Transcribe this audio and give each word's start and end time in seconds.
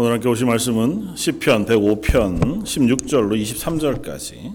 오늘 0.00 0.12
함께 0.12 0.28
오실 0.28 0.46
말씀은 0.46 1.16
시편 1.16 1.66
105편 1.66 2.62
16절로 2.62 3.34
23절까지 3.42 4.54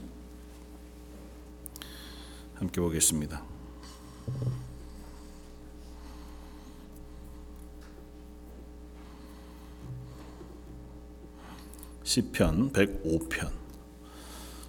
함께 2.55 2.79
보겠습니다. 2.79 3.43
시편 12.03 12.71
105편 12.71 13.51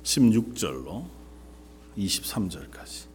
16절로 0.03 1.05
23절까지 1.97 3.14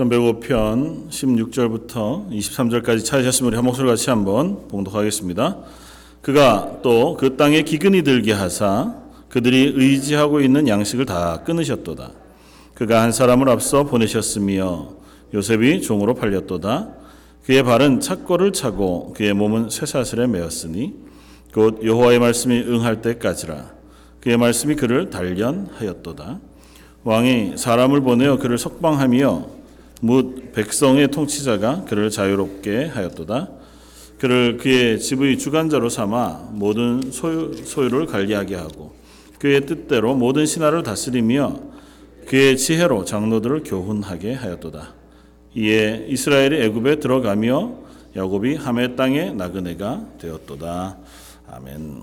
시편 0.00 0.08
105편 0.08 1.10
16절부터 1.10 2.30
23절까지 2.30 3.04
찾으셨으면 3.04 3.48
우리 3.48 3.56
한 3.56 3.64
목소리 3.66 3.86
같이 3.86 4.08
한번 4.08 4.66
봉독하겠습니다. 4.68 5.58
그가 6.22 6.78
또 6.82 7.16
그 7.18 7.36
땅에 7.36 7.60
기근이 7.62 8.02
들게 8.02 8.32
하사 8.32 8.94
그들이 9.28 9.74
의지하고 9.76 10.40
있는 10.40 10.68
양식을 10.68 11.04
다 11.04 11.42
끊으셨도다. 11.44 12.12
그가 12.74 13.02
한 13.02 13.12
사람을 13.12 13.50
앞서 13.50 13.84
보내셨으며 13.84 14.88
요셉이 15.34 15.82
종으로 15.82 16.14
팔렸도다. 16.14 16.88
그의 17.44 17.62
발은 17.62 18.00
착고를 18.00 18.52
차고 18.52 19.12
그의 19.14 19.34
몸은 19.34 19.68
쇠사슬에 19.68 20.26
매었으니 20.28 20.94
곧 21.52 21.80
여호와의 21.84 22.20
말씀이 22.20 22.58
응할 22.58 23.02
때까지라. 23.02 23.70
그의 24.20 24.38
말씀이 24.38 24.76
그를 24.76 25.10
단련하였도다. 25.10 26.38
왕이 27.04 27.54
사람을 27.56 28.00
보내어 28.00 28.38
그를 28.38 28.56
석방하며 28.56 29.59
묻 30.00 30.52
백성의 30.52 31.08
통치자가 31.08 31.84
그를 31.84 32.10
자유롭게 32.10 32.86
하였도다. 32.86 33.48
그를 34.18 34.58
그의 34.58 34.98
집의 34.98 35.38
주관자로 35.38 35.88
삼아 35.88 36.50
모든 36.52 37.10
소유, 37.10 37.54
소유를 37.64 38.06
관리하게 38.06 38.54
하고 38.54 38.92
그의 39.38 39.64
뜻대로 39.64 40.14
모든 40.14 40.44
신하를 40.44 40.82
다스리며 40.82 41.58
그의 42.26 42.58
지혜로 42.58 43.04
장로들을 43.06 43.62
교훈하게 43.64 44.34
하였도다. 44.34 44.94
이에 45.54 46.06
이스라엘이 46.08 46.62
애굽에 46.64 47.00
들어가며 47.00 47.74
야곱이 48.14 48.56
함의 48.56 48.96
땅의 48.96 49.34
나그네가 49.34 50.06
되었도다. 50.20 50.98
아멘. 51.50 52.02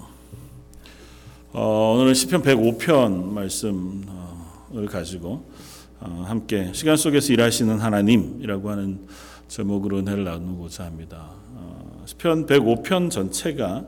어, 1.54 1.94
오늘은 1.96 2.14
시편 2.14 2.42
105편 2.42 3.26
말씀을 3.26 4.88
가지고 4.90 5.30
어, 5.30 5.77
함께 6.00 6.72
시간 6.74 6.96
속에서 6.96 7.34
일하시는 7.34 7.80
하나님이라고 7.80 8.70
하는 8.70 9.08
제목으로 9.48 9.98
은혜를 10.00 10.26
나누고자 10.26 10.86
합니다. 10.86 11.32
어, 11.56 12.04
시편 12.06 12.46
105편 12.46 13.10
전체가 13.10 13.86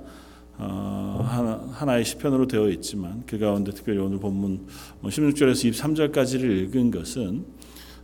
어, 0.58 1.70
하나의 1.74 2.04
시편으로 2.06 2.48
되어 2.48 2.70
있지만 2.70 3.24
그 3.28 3.38
가운데 3.38 3.72
특별히 3.72 4.00
오늘 4.00 4.20
본문 4.20 4.68
16절에서 5.04 5.72
23절까지를 5.72 6.64
읽은 6.64 6.92
것은 6.92 7.46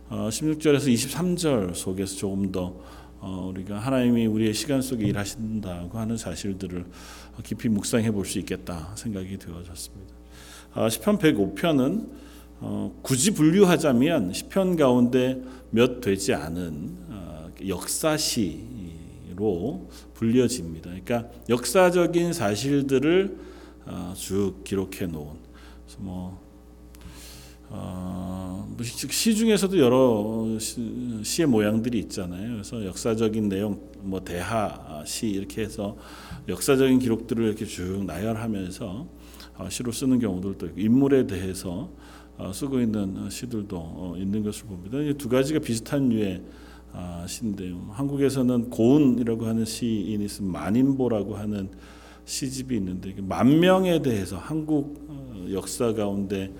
16절에서 0.08 0.86
23절 0.86 1.74
속에서 1.74 2.16
조금 2.16 2.52
더 2.52 2.80
우리가 3.20 3.80
하나님이 3.80 4.26
우리의 4.26 4.54
시간 4.54 4.80
속에 4.80 5.04
일하신다고 5.04 5.98
하는 5.98 6.16
사실들을 6.16 6.84
깊이 7.42 7.68
묵상해 7.68 8.12
볼 8.12 8.24
수 8.24 8.38
있겠다 8.38 8.92
생각이 8.94 9.36
되어졌습니다. 9.36 10.14
시편 10.88 11.18
105편은 11.18 12.25
어, 12.60 12.98
굳이 13.02 13.32
분류하자면 13.32 14.32
시편 14.32 14.76
가운데 14.76 15.42
몇 15.70 16.00
되지 16.00 16.32
않은 16.32 16.96
어, 17.10 17.50
역사시로 17.66 18.60
불려집니다. 20.14 20.90
그러니까 20.90 21.28
역사적인 21.48 22.32
사실들을 22.32 23.36
어, 23.86 24.14
쭉 24.16 24.64
기록해 24.64 25.06
놓은 25.06 25.46
뭐, 25.98 26.40
어, 27.68 28.66
뭐시 28.76 29.34
중에서도 29.34 29.78
여러 29.78 30.58
시, 30.58 31.42
의 31.42 31.46
모양들이 31.46 31.98
있잖아요. 32.00 32.52
그래서 32.52 32.84
역사적인 32.84 33.48
내용, 33.48 33.80
뭐 34.00 34.24
대하 34.24 35.02
시 35.06 35.28
이렇게 35.28 35.62
해서 35.62 35.96
역사적인 36.48 36.98
기록들을 36.98 37.44
이렇게 37.44 37.64
쭉 37.64 38.04
나열하면서 38.04 39.06
어, 39.58 39.68
시로 39.70 39.92
쓰는 39.92 40.18
경우들도 40.18 40.66
있고 40.66 40.80
인물에 40.80 41.26
대해서 41.26 41.70
어, 41.70 42.05
쓰고 42.52 42.80
있는 42.80 43.28
시들도 43.30 43.76
어, 43.76 44.14
있는 44.18 44.42
것을 44.42 44.66
봅니다. 44.66 44.98
두 45.18 45.28
가지가 45.28 45.60
비슷한 45.60 46.08
류의 46.08 46.42
아, 46.92 47.24
시인데요. 47.28 47.88
한국에서는 47.92 48.70
고운이라고 48.70 49.46
하는 49.46 49.64
시인이 49.64 50.24
있으면 50.24 50.52
만인보라고 50.52 51.36
하는 51.36 51.68
시집이 52.24 52.76
있는데 52.76 53.14
만 53.20 53.60
명에 53.60 54.00
대해서 54.02 54.36
한국 54.36 55.06
어, 55.08 55.46
역사 55.52 55.92
가운데 55.92 56.52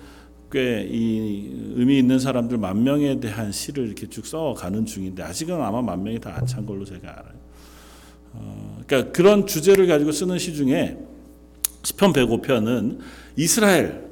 꽤 0.51 0.87
이 0.89 1.51
의미 1.75 1.99
있는 1.99 2.19
사람들 2.19 2.57
만 2.57 2.81
명에 2.83 3.19
대한 3.19 3.51
시를 3.51 3.85
이렇게 3.87 4.07
쭉 4.07 4.25
써가는 4.25 4.85
중인데 4.85 5.21
아직은 5.23 5.55
아마 5.61 5.81
만 5.81 6.01
명이 6.03 6.19
다 6.19 6.31
안 6.37 6.45
찬 6.45 6.65
걸로 6.65 6.85
제가 6.85 7.09
알아요. 7.09 7.37
그러니까 8.85 9.11
그런 9.11 9.45
주제를 9.45 9.87
가지고 9.87 10.11
쓰는 10.11 10.37
시 10.39 10.53
중에 10.55 10.97
시편 11.83 12.13
105편은 12.13 12.99
이스라엘 13.35 14.06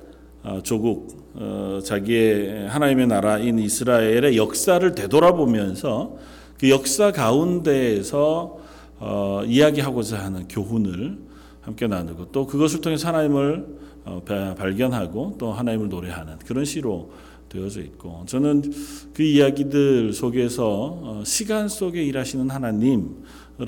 조국 0.63 1.25
어, 1.33 1.79
자기의 1.83 2.67
하나님의 2.69 3.07
나라인 3.07 3.59
이스라엘의 3.59 4.37
역사를 4.37 4.95
되돌아보면서 4.95 6.17
그 6.59 6.69
역사 6.69 7.11
가운데에서 7.11 8.59
어, 8.99 9.41
이야기하고자 9.45 10.23
하는 10.23 10.47
교훈을 10.47 11.17
함께 11.61 11.87
나누고 11.87 12.31
또 12.31 12.45
그것을 12.45 12.81
통해 12.81 12.95
하나님을 13.01 13.65
어, 14.05 14.21
발견하고 14.23 15.35
또 15.39 15.51
하나님을 15.51 15.89
노래하는 15.89 16.37
그런 16.39 16.63
시로 16.63 17.11
되어져 17.49 17.81
있고 17.81 18.23
저는 18.27 18.71
그 19.13 19.23
이야기들 19.23 20.13
속에서 20.13 20.99
어, 21.01 21.23
시간 21.25 21.67
속에 21.67 22.03
일하시는 22.03 22.49
하나님을 22.49 23.09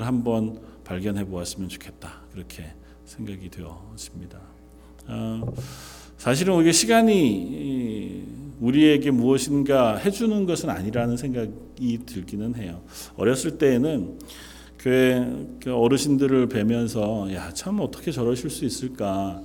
한번 0.00 0.60
발견해 0.84 1.24
보았으면 1.24 1.68
좋겠다 1.68 2.22
그렇게 2.32 2.72
생각이 3.04 3.50
되어집니다. 3.50 4.38
어, 6.18 6.28
사실은 6.28 6.54
우리가 6.54 6.72
시간이 6.72 8.24
우리에게 8.60 9.10
무엇인가 9.12 9.96
해주는 9.96 10.46
것은 10.46 10.68
아니라는 10.68 11.16
생각이 11.16 12.00
들기는 12.04 12.56
해요. 12.56 12.82
어렸을 13.16 13.56
때에는 13.58 14.18
교회 14.80 15.26
그 15.62 15.74
어르신들을 15.74 16.48
뵈면서 16.48 17.32
야 17.34 17.52
참 17.52 17.80
어떻게 17.80 18.10
저러실 18.10 18.50
수 18.50 18.64
있을까 18.64 19.42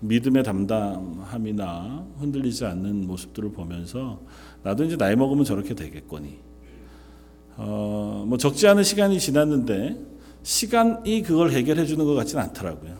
믿음의 0.00 0.44
담담함이나 0.44 2.06
흔들리지 2.18 2.64
않는 2.66 3.06
모습들을 3.06 3.50
보면서 3.52 4.20
나도 4.62 4.84
이제 4.84 4.96
나이 4.96 5.16
먹으면 5.16 5.44
저렇게 5.44 5.74
되겠거니. 5.74 6.38
어, 7.58 8.24
뭐 8.28 8.36
적지 8.38 8.68
않은 8.68 8.82
시간이 8.82 9.18
지났는데 9.18 9.96
시간이 10.42 11.22
그걸 11.22 11.50
해결해 11.50 11.84
주는 11.86 12.04
것 12.04 12.14
같지는 12.14 12.44
않더라고요. 12.44 12.96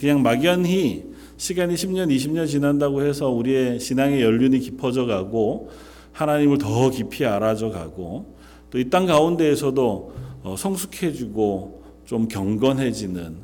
그냥 0.00 0.22
막연히 0.22 1.13
시간이 1.36 1.74
10년, 1.74 2.14
20년 2.14 2.46
지난다고 2.46 3.02
해서 3.02 3.30
우리의 3.30 3.80
신앙의 3.80 4.22
연륜이 4.22 4.58
깊어져 4.60 5.06
가고 5.06 5.70
하나님을 6.12 6.58
더 6.58 6.90
깊이 6.90 7.26
알아져 7.26 7.70
가고 7.70 8.34
또 8.70 8.78
이 8.78 8.90
땅 8.90 9.06
가운데에서도 9.06 10.12
어, 10.42 10.56
성숙해지고 10.58 11.82
좀 12.04 12.26
경건해지는 12.28 13.36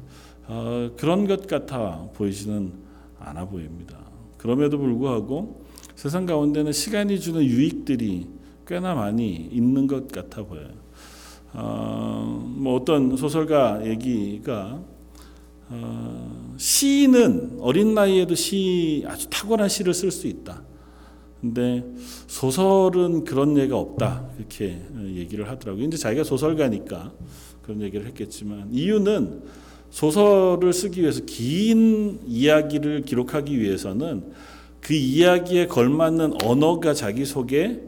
어, 0.49 0.91
그런 0.97 1.27
것 1.29 1.47
같아 1.47 2.09
보이지는 2.15 2.73
않아 3.19 3.47
보입니다. 3.47 3.97
그럼에도 4.39 4.79
불구하고 4.79 5.65
세상 5.95 6.27
가운데는 6.27 6.73
시간이 6.73 7.21
주는 7.21 7.43
유익들이 7.43 8.27
꽤나 8.67 8.95
많이 8.95 9.35
있는 9.53 9.87
것 9.87 10.09
같아 10.09 10.43
보여요. 10.43 10.69
어, 11.53 12.45
뭐 12.57 12.77
어떤 12.77 13.17
소설가 13.17 13.87
얘기가 13.87 14.81
어, 15.73 16.55
시인은 16.57 17.59
어린 17.61 17.95
나이에도 17.95 18.35
시 18.35 19.05
아주 19.07 19.29
탁월한 19.31 19.69
시를 19.69 19.95
쓸 19.95 20.11
수 20.11 20.27
있다. 20.27 20.63
근데 21.41 21.85
소설은 22.27 23.25
그런 23.25 23.57
예가 23.57 23.79
없다. 23.79 24.29
이렇게 24.39 24.79
얘기를 25.15 25.49
하더라고요. 25.49 25.85
이제 25.85 25.97
자기가 25.97 26.25
소설가니까 26.25 27.13
그런 27.63 27.81
얘기를 27.81 28.07
했겠지만 28.07 28.69
이유는 28.73 29.43
소설을 29.91 30.73
쓰기 30.73 31.03
위해서 31.03 31.23
긴 31.25 32.21
이야기를 32.27 33.03
기록하기 33.03 33.59
위해서는 33.59 34.33
그 34.81 34.95
이야기에 34.95 35.67
걸맞는 35.67 36.43
언어가 36.45 36.95
자기 36.95 37.25
속에 37.25 37.81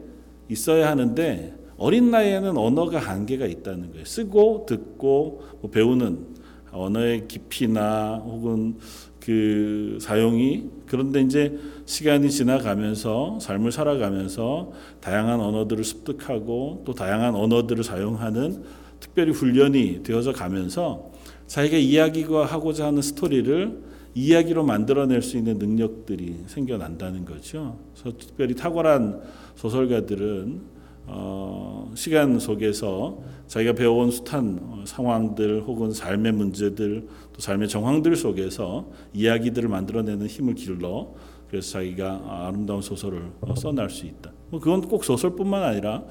있어야 0.49 0.89
하는데 0.89 1.55
어린 1.77 2.11
나이에는 2.11 2.57
언어가 2.57 2.99
한계가 2.99 3.45
있다는 3.45 3.91
거예요. 3.91 4.05
쓰고 4.05 4.65
듣고 4.67 5.43
뭐 5.61 5.69
배우는 5.69 6.32
언어의 6.73 7.27
깊이나 7.27 8.17
혹은 8.17 8.75
그 9.19 9.97
사용이 10.01 10.69
그런데 10.85 11.21
이제 11.21 11.57
시간이 11.85 12.29
지나가면서 12.29 13.39
삶을 13.39 13.71
살아가면서 13.71 14.73
다양한 14.99 15.39
언어들을 15.39 15.83
습득하고 15.83 16.83
또 16.85 16.93
다양한 16.93 17.35
언어들을 17.35 17.83
사용하는 17.83 18.63
특별히 18.99 19.31
훈련이 19.31 20.03
되어져 20.03 20.33
가면서 20.33 21.11
자기가 21.47 21.77
이야기가 21.77 22.45
하고자 22.45 22.87
하는 22.87 23.01
스토리를 23.01 23.93
이야기로 24.15 24.63
만들어낼 24.63 25.21
수 25.21 25.37
있는 25.37 25.57
능력들이 25.57 26.43
생겨난다는 26.47 27.25
거죠. 27.25 27.77
그래서 27.93 28.17
특별히 28.17 28.55
탁월한 28.55 29.21
소설가들은 29.55 30.72
어, 31.05 31.91
시간 31.95 32.39
속에서 32.39 33.19
자기가 33.47 33.73
배워온 33.73 34.11
숱한 34.11 34.59
어, 34.61 34.83
상황들 34.85 35.63
혹은 35.63 35.91
삶의 35.91 36.31
문제들 36.31 37.07
또 37.33 37.39
삶의 37.39 37.67
정황들 37.67 38.15
속에서 38.15 38.87
이야기들을 39.13 39.67
만들어내는 39.69 40.27
힘을 40.27 40.55
길러 40.55 41.13
그래서 41.49 41.73
자기가 41.73 42.47
아름다운 42.47 42.81
소설을 42.81 43.31
어, 43.41 43.55
써낼 43.55 43.89
수 43.89 44.05
있다. 44.05 44.31
뭐 44.49 44.59
그건 44.59 44.81
꼭 44.81 45.03
소설뿐만 45.03 45.63
아니라 45.63 46.03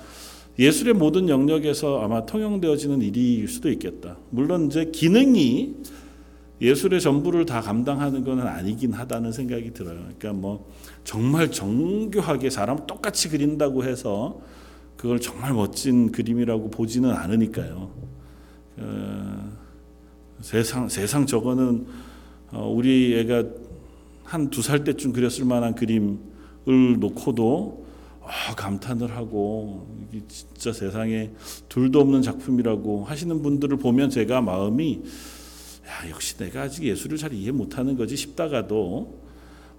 예술의 0.58 0.94
모든 0.94 1.28
영역에서 1.28 2.02
아마 2.02 2.26
통용되어지는 2.26 3.00
일일 3.00 3.48
수도 3.48 3.70
있겠다. 3.70 4.18
물론 4.30 4.66
이제 4.66 4.84
기능이 4.92 5.76
예술의 6.60 7.00
전부를 7.00 7.46
다 7.46 7.60
감당하는 7.60 8.22
것은 8.22 8.46
아니긴 8.46 8.92
하다는 8.92 9.32
생각이 9.32 9.72
들어요. 9.72 9.96
그러니까 9.96 10.32
뭐 10.32 10.70
정말 11.02 11.50
정교하게 11.50 12.50
사람 12.50 12.86
똑같이 12.86 13.28
그린다고 13.28 13.82
해서 13.84 14.40
그걸 15.02 15.18
정말 15.18 15.52
멋진 15.52 16.12
그림이라고 16.12 16.70
보지는 16.70 17.10
않으니까요. 17.10 17.90
어, 18.76 19.52
세상 20.40 20.88
세상 20.88 21.26
저거는 21.26 21.88
어, 22.52 22.68
우리 22.72 23.18
애가 23.18 23.42
한 24.22 24.48
두 24.48 24.62
살 24.62 24.84
때쯤 24.84 25.12
그렸을 25.12 25.44
만한 25.44 25.74
그림을 25.74 27.00
놓고도 27.00 27.84
아, 28.22 28.54
감탄을 28.54 29.16
하고 29.16 29.88
이게 30.12 30.22
진짜 30.28 30.72
세상에 30.72 31.32
둘도 31.68 32.00
없는 32.00 32.22
작품이라고 32.22 33.04
하시는 33.04 33.42
분들을 33.42 33.78
보면 33.78 34.08
제가 34.08 34.40
마음이 34.40 35.02
야, 35.88 36.10
역시 36.10 36.36
내가 36.36 36.62
아직 36.62 36.84
예술을 36.84 37.18
잘 37.18 37.32
이해 37.32 37.50
못하는 37.50 37.96
거지 37.96 38.16
싶다가도 38.16 39.18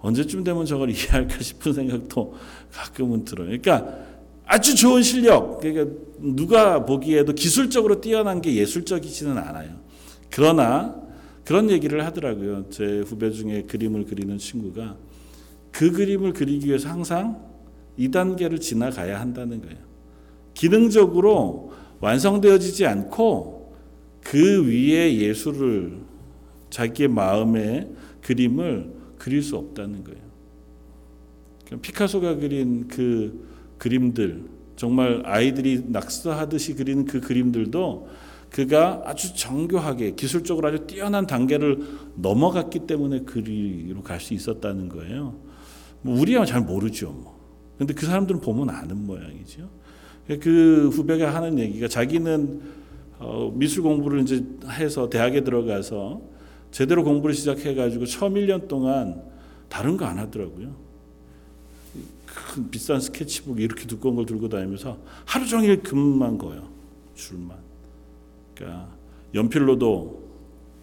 언제쯤 0.00 0.44
되면 0.44 0.66
저걸 0.66 0.90
이해할까 0.92 1.38
싶은 1.42 1.72
생각도 1.72 2.34
가끔은 2.70 3.24
들어요. 3.24 3.46
그러니까 3.46 4.12
아주 4.46 4.74
좋은 4.74 5.02
실력, 5.02 5.60
그러니까 5.60 5.96
누가 6.18 6.84
보기에도 6.84 7.32
기술적으로 7.32 8.00
뛰어난 8.00 8.40
게 8.40 8.54
예술적이지는 8.54 9.36
않아요. 9.38 9.80
그러나 10.30 11.02
그런 11.44 11.70
얘기를 11.70 12.04
하더라고요. 12.04 12.68
제 12.70 13.00
후배 13.00 13.30
중에 13.30 13.62
그림을 13.62 14.04
그리는 14.04 14.36
친구가 14.38 14.96
그 15.70 15.92
그림을 15.92 16.32
그리기 16.32 16.66
위해서 16.68 16.88
항상 16.88 17.42
이 17.96 18.10
단계를 18.10 18.60
지나가야 18.60 19.20
한다는 19.20 19.60
거예요. 19.60 19.78
기능적으로 20.54 21.72
완성되어지지 22.00 22.86
않고 22.86 23.74
그 24.22 24.66
위에 24.66 25.18
예술을 25.18 25.98
자기의 26.70 27.08
마음의 27.08 27.90
그림을 28.22 28.92
그릴 29.18 29.42
수 29.42 29.56
없다는 29.56 30.04
거예요. 30.04 30.20
피카소가 31.80 32.36
그린 32.36 32.88
그 32.88 33.53
그림들 33.78 34.44
정말 34.76 35.22
아이들이 35.24 35.84
낙서하듯이 35.86 36.74
그리는 36.74 37.04
그 37.04 37.20
그림들도 37.20 38.08
그가 38.50 39.02
아주 39.04 39.34
정교하게 39.34 40.12
기술적으로 40.14 40.68
아주 40.68 40.86
뛰어난 40.86 41.26
단계를 41.26 41.78
넘어갔기 42.16 42.80
때문에 42.80 43.20
그리로 43.20 44.02
갈 44.02 44.20
수 44.20 44.34
있었다는 44.34 44.88
거예요. 44.88 45.36
뭐 46.02 46.18
우리야 46.20 46.44
잘 46.44 46.60
모르죠. 46.60 47.10
뭐. 47.10 47.38
근데 47.78 47.94
그 47.94 48.06
사람들은 48.06 48.40
보면 48.40 48.70
아는 48.70 49.06
모양이죠. 49.06 49.68
그 50.40 50.88
후배가 50.92 51.34
하는 51.34 51.58
얘기가 51.58 51.88
자기는 51.88 52.60
어, 53.18 53.52
미술 53.54 53.82
공부를 53.82 54.20
이제 54.22 54.44
해서 54.68 55.08
대학에 55.08 55.42
들어가서 55.42 56.20
제대로 56.70 57.04
공부를 57.04 57.34
시작해가지고 57.34 58.06
처음 58.06 58.34
1년 58.34 58.68
동안 58.68 59.22
다른 59.68 59.96
거 59.96 60.04
안 60.04 60.18
하더라고요. 60.18 60.83
큰 62.26 62.70
비싼 62.70 63.00
스케치북 63.00 63.60
이렇게 63.60 63.86
두꺼운 63.86 64.16
걸 64.16 64.26
들고 64.26 64.48
다니면서 64.48 64.98
하루 65.24 65.46
종일 65.46 65.82
금만 65.82 66.38
거요. 66.38 66.68
줄만. 67.14 67.56
그러니까 68.54 68.88
연필로도 69.34 70.24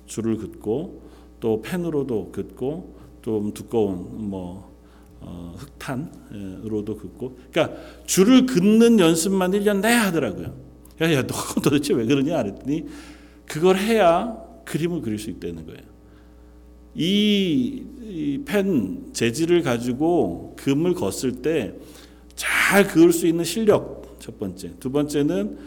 줄을 0.05 0.37
긋고 0.37 1.01
또 1.39 1.61
펜으로도 1.61 2.31
긋고 2.31 2.99
좀 3.21 3.53
두꺼운 3.53 4.29
뭐 4.29 4.71
어, 5.19 5.53
흑탄으로도 5.57 6.97
긋고 6.97 7.37
그러니까 7.51 7.77
줄을 8.05 8.45
긋는 8.45 8.99
연습만 8.99 9.51
1년 9.51 9.81
내야 9.81 10.05
하더라고요. 10.07 10.55
야, 11.01 11.13
야, 11.13 11.25
너 11.25 11.35
도대체 11.61 11.93
왜 11.93 12.05
그러냐 12.05 12.41
그랬더니 12.41 12.87
그걸 13.45 13.77
해야 13.77 14.37
그림을 14.65 15.01
그릴 15.01 15.19
수 15.19 15.29
있다는 15.29 15.65
거예요. 15.65 15.90
이펜 16.95 18.53
재질을 19.13 19.61
가지고 19.63 20.55
금을 20.57 20.93
걷을 20.93 21.41
때 21.41 21.75
잘 22.35 22.87
그을 22.87 23.11
수 23.13 23.27
있는 23.27 23.43
실력 23.43 24.15
첫 24.19 24.39
번째. 24.39 24.71
두 24.79 24.91
번째는 24.91 25.57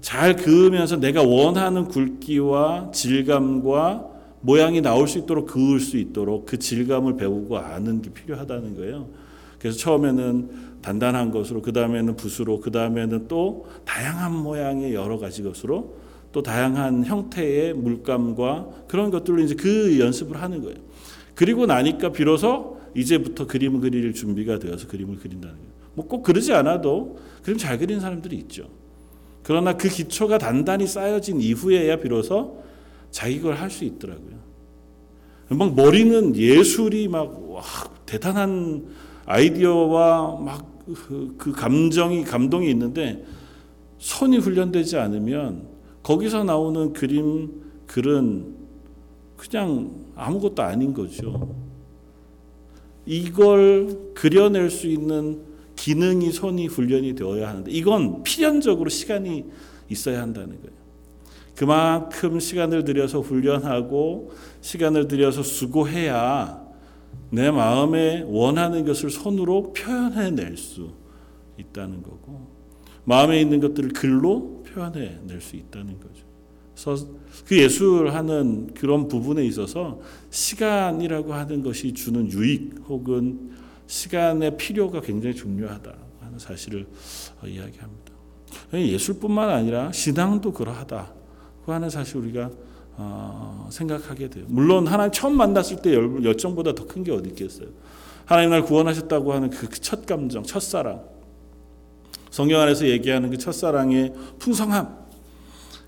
잘 0.00 0.36
그으면서 0.36 0.96
내가 0.96 1.22
원하는 1.24 1.88
굵기와 1.88 2.92
질감과 2.92 4.10
모양이 4.40 4.80
나올 4.80 5.08
수 5.08 5.18
있도록 5.18 5.46
그을 5.46 5.80
수 5.80 5.96
있도록 5.96 6.46
그 6.46 6.58
질감을 6.58 7.16
배우고 7.16 7.58
아는 7.58 8.00
게 8.00 8.10
필요하다는 8.10 8.76
거예요. 8.76 9.08
그래서 9.58 9.76
처음에는 9.78 10.50
단단한 10.82 11.32
것으로 11.32 11.62
그 11.62 11.72
다음에는 11.72 12.14
붓으로 12.14 12.60
그 12.60 12.70
다음에는 12.70 13.26
또 13.26 13.66
다양한 13.84 14.36
모양의 14.36 14.94
여러 14.94 15.18
가지 15.18 15.42
것으로 15.42 15.96
또 16.34 16.42
다양한 16.42 17.04
형태의 17.04 17.74
물감과 17.74 18.86
그런 18.88 19.10
것들로 19.12 19.40
이제 19.40 19.54
그 19.54 20.00
연습을 20.00 20.42
하는 20.42 20.62
거예요. 20.62 20.76
그리고 21.36 21.64
나니까 21.64 22.10
비로소 22.10 22.80
이제부터 22.96 23.46
그림을 23.46 23.80
그릴 23.80 24.12
준비가 24.12 24.58
되어서 24.58 24.88
그림을 24.88 25.18
그린다는 25.18 25.54
거예요. 25.54 25.70
뭐 25.94 26.08
꼭 26.08 26.24
그러지 26.24 26.52
않아도 26.52 27.18
그림 27.44 27.56
잘 27.56 27.78
그리는 27.78 28.00
사람들이 28.00 28.34
있죠. 28.36 28.68
그러나 29.44 29.76
그 29.76 29.88
기초가 29.88 30.38
단단히 30.38 30.88
쌓여진 30.88 31.40
이후에야 31.40 32.00
비로소 32.00 32.64
자기 33.12 33.40
걸 33.40 33.54
할 33.54 33.70
수 33.70 33.84
있더라고요. 33.84 34.34
막 35.50 35.76
머리는 35.76 36.34
예술이 36.34 37.06
막 37.06 37.48
와, 37.52 37.62
대단한 38.06 38.86
아이디어와 39.24 40.40
막그 40.40 41.52
감정이 41.54 42.24
감동이 42.24 42.68
있는데 42.70 43.24
손이 43.98 44.38
훈련되지 44.38 44.96
않으면 44.96 45.73
거기서 46.04 46.44
나오는 46.44 46.92
그림 46.92 47.64
글은 47.86 48.54
그냥 49.36 50.04
아무것도 50.14 50.62
아닌 50.62 50.94
거죠. 50.94 51.56
이걸 53.06 54.12
그려낼 54.14 54.70
수 54.70 54.86
있는 54.86 55.42
기능이 55.76 56.30
손이 56.30 56.68
훈련이 56.68 57.14
되어야 57.14 57.48
하는데 57.48 57.70
이건 57.70 58.22
필연적으로 58.22 58.88
시간이 58.88 59.44
있어야 59.88 60.22
한다는 60.22 60.60
거예요. 60.60 60.74
그만큼 61.56 62.38
시간을 62.38 62.84
들여서 62.84 63.20
훈련하고 63.20 64.32
시간을 64.60 65.08
들여서 65.08 65.42
수고해야 65.42 66.64
내 67.30 67.50
마음에 67.50 68.24
원하는 68.26 68.84
것을 68.84 69.10
손으로 69.10 69.72
표현해낼 69.72 70.56
수 70.56 70.90
있다는 71.58 72.02
거고 72.02 72.48
마음에 73.04 73.40
있는 73.40 73.60
것들을 73.60 73.90
글로 73.90 74.63
표현해 74.74 75.18
낼 75.26 75.40
수 75.40 75.56
있다는 75.56 75.98
거죠. 76.00 76.24
그래서 76.74 77.06
그 77.46 77.56
예술하는 77.56 78.74
그런 78.74 79.06
부분에 79.06 79.44
있어서 79.46 80.00
시간이라고 80.30 81.32
하는 81.32 81.62
것이 81.62 81.92
주는 81.94 82.30
유익 82.32 82.82
혹은 82.88 83.52
시간의 83.86 84.56
필요가 84.56 85.00
굉장히 85.00 85.36
중요하다 85.36 85.94
하는 86.20 86.38
사실을 86.38 86.86
이야기합니다. 87.44 88.12
예술뿐만 88.72 89.48
아니라 89.50 89.92
신앙도 89.92 90.52
그러하다. 90.52 91.12
그 91.64 91.70
하는 91.72 91.88
사실 91.90 92.16
우리가 92.16 92.50
어, 92.96 93.68
생각하게 93.70 94.30
돼요. 94.30 94.44
물론 94.48 94.86
하나님 94.86 95.12
처음 95.12 95.36
만났을 95.36 95.82
때 95.82 95.94
열정보다 95.94 96.74
더 96.74 96.86
큰 96.86 97.02
게 97.04 97.12
어디 97.12 97.28
있겠어요. 97.30 97.68
하나님 98.24 98.50
날 98.50 98.62
구원하셨다고 98.62 99.32
하는 99.32 99.50
그 99.50 99.68
첫 99.80 100.06
감정, 100.06 100.42
첫 100.44 100.60
사랑. 100.60 101.02
성경 102.34 102.60
안에서 102.60 102.88
얘기하는 102.88 103.30
그 103.30 103.38
첫사랑의 103.38 104.12
풍성함. 104.40 104.88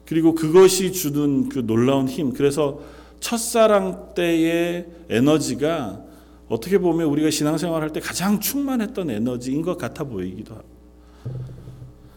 그리고 0.05 0.33
그것이 0.33 0.93
주는 0.93 1.49
그 1.49 1.67
놀라운 1.67 2.07
힘. 2.07 2.33
그래서 2.33 2.79
첫사랑 3.19 4.15
때의 4.15 4.87
에너지가 5.11 6.05
어떻게 6.49 6.79
보면 6.79 7.09
우리가 7.09 7.31
신앙생활 7.31 7.83
할 7.83 7.91
때 7.91 7.99
가장 7.99 8.39
충만했던 8.39 9.11
에너지인 9.11 9.63
것 9.63 9.77
같아 9.77 10.05
보이기도 10.05 10.55
하고. 10.55 10.69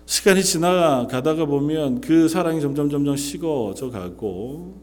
시간이 0.06 0.44
지나가다가 0.44 1.46
보면 1.46 2.00
그 2.00 2.30
사랑이 2.30 2.62
점점 2.62 2.92
점점 2.92 3.18
식어져 3.18 3.90
가고 3.90 4.80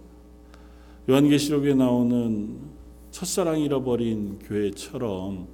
요한계시록에 1.08 1.74
나오는 1.74 2.58
첫사랑 3.12 3.60
잃어버린 3.60 4.40
교회처럼 4.40 5.46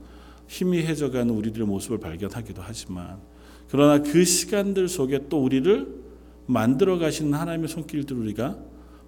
희미해져 0.48 1.10
가는 1.10 1.34
우리들의 1.34 1.66
모습을 1.66 1.98
발견하기도 1.98 2.62
하지만 2.64 3.31
그러나 3.72 4.02
그 4.02 4.22
시간들 4.22 4.86
속에 4.86 5.28
또 5.30 5.42
우리를 5.42 6.02
만들어 6.44 6.98
가시는 6.98 7.32
하나님의 7.32 7.68
손길들을 7.68 8.20
우리가 8.20 8.58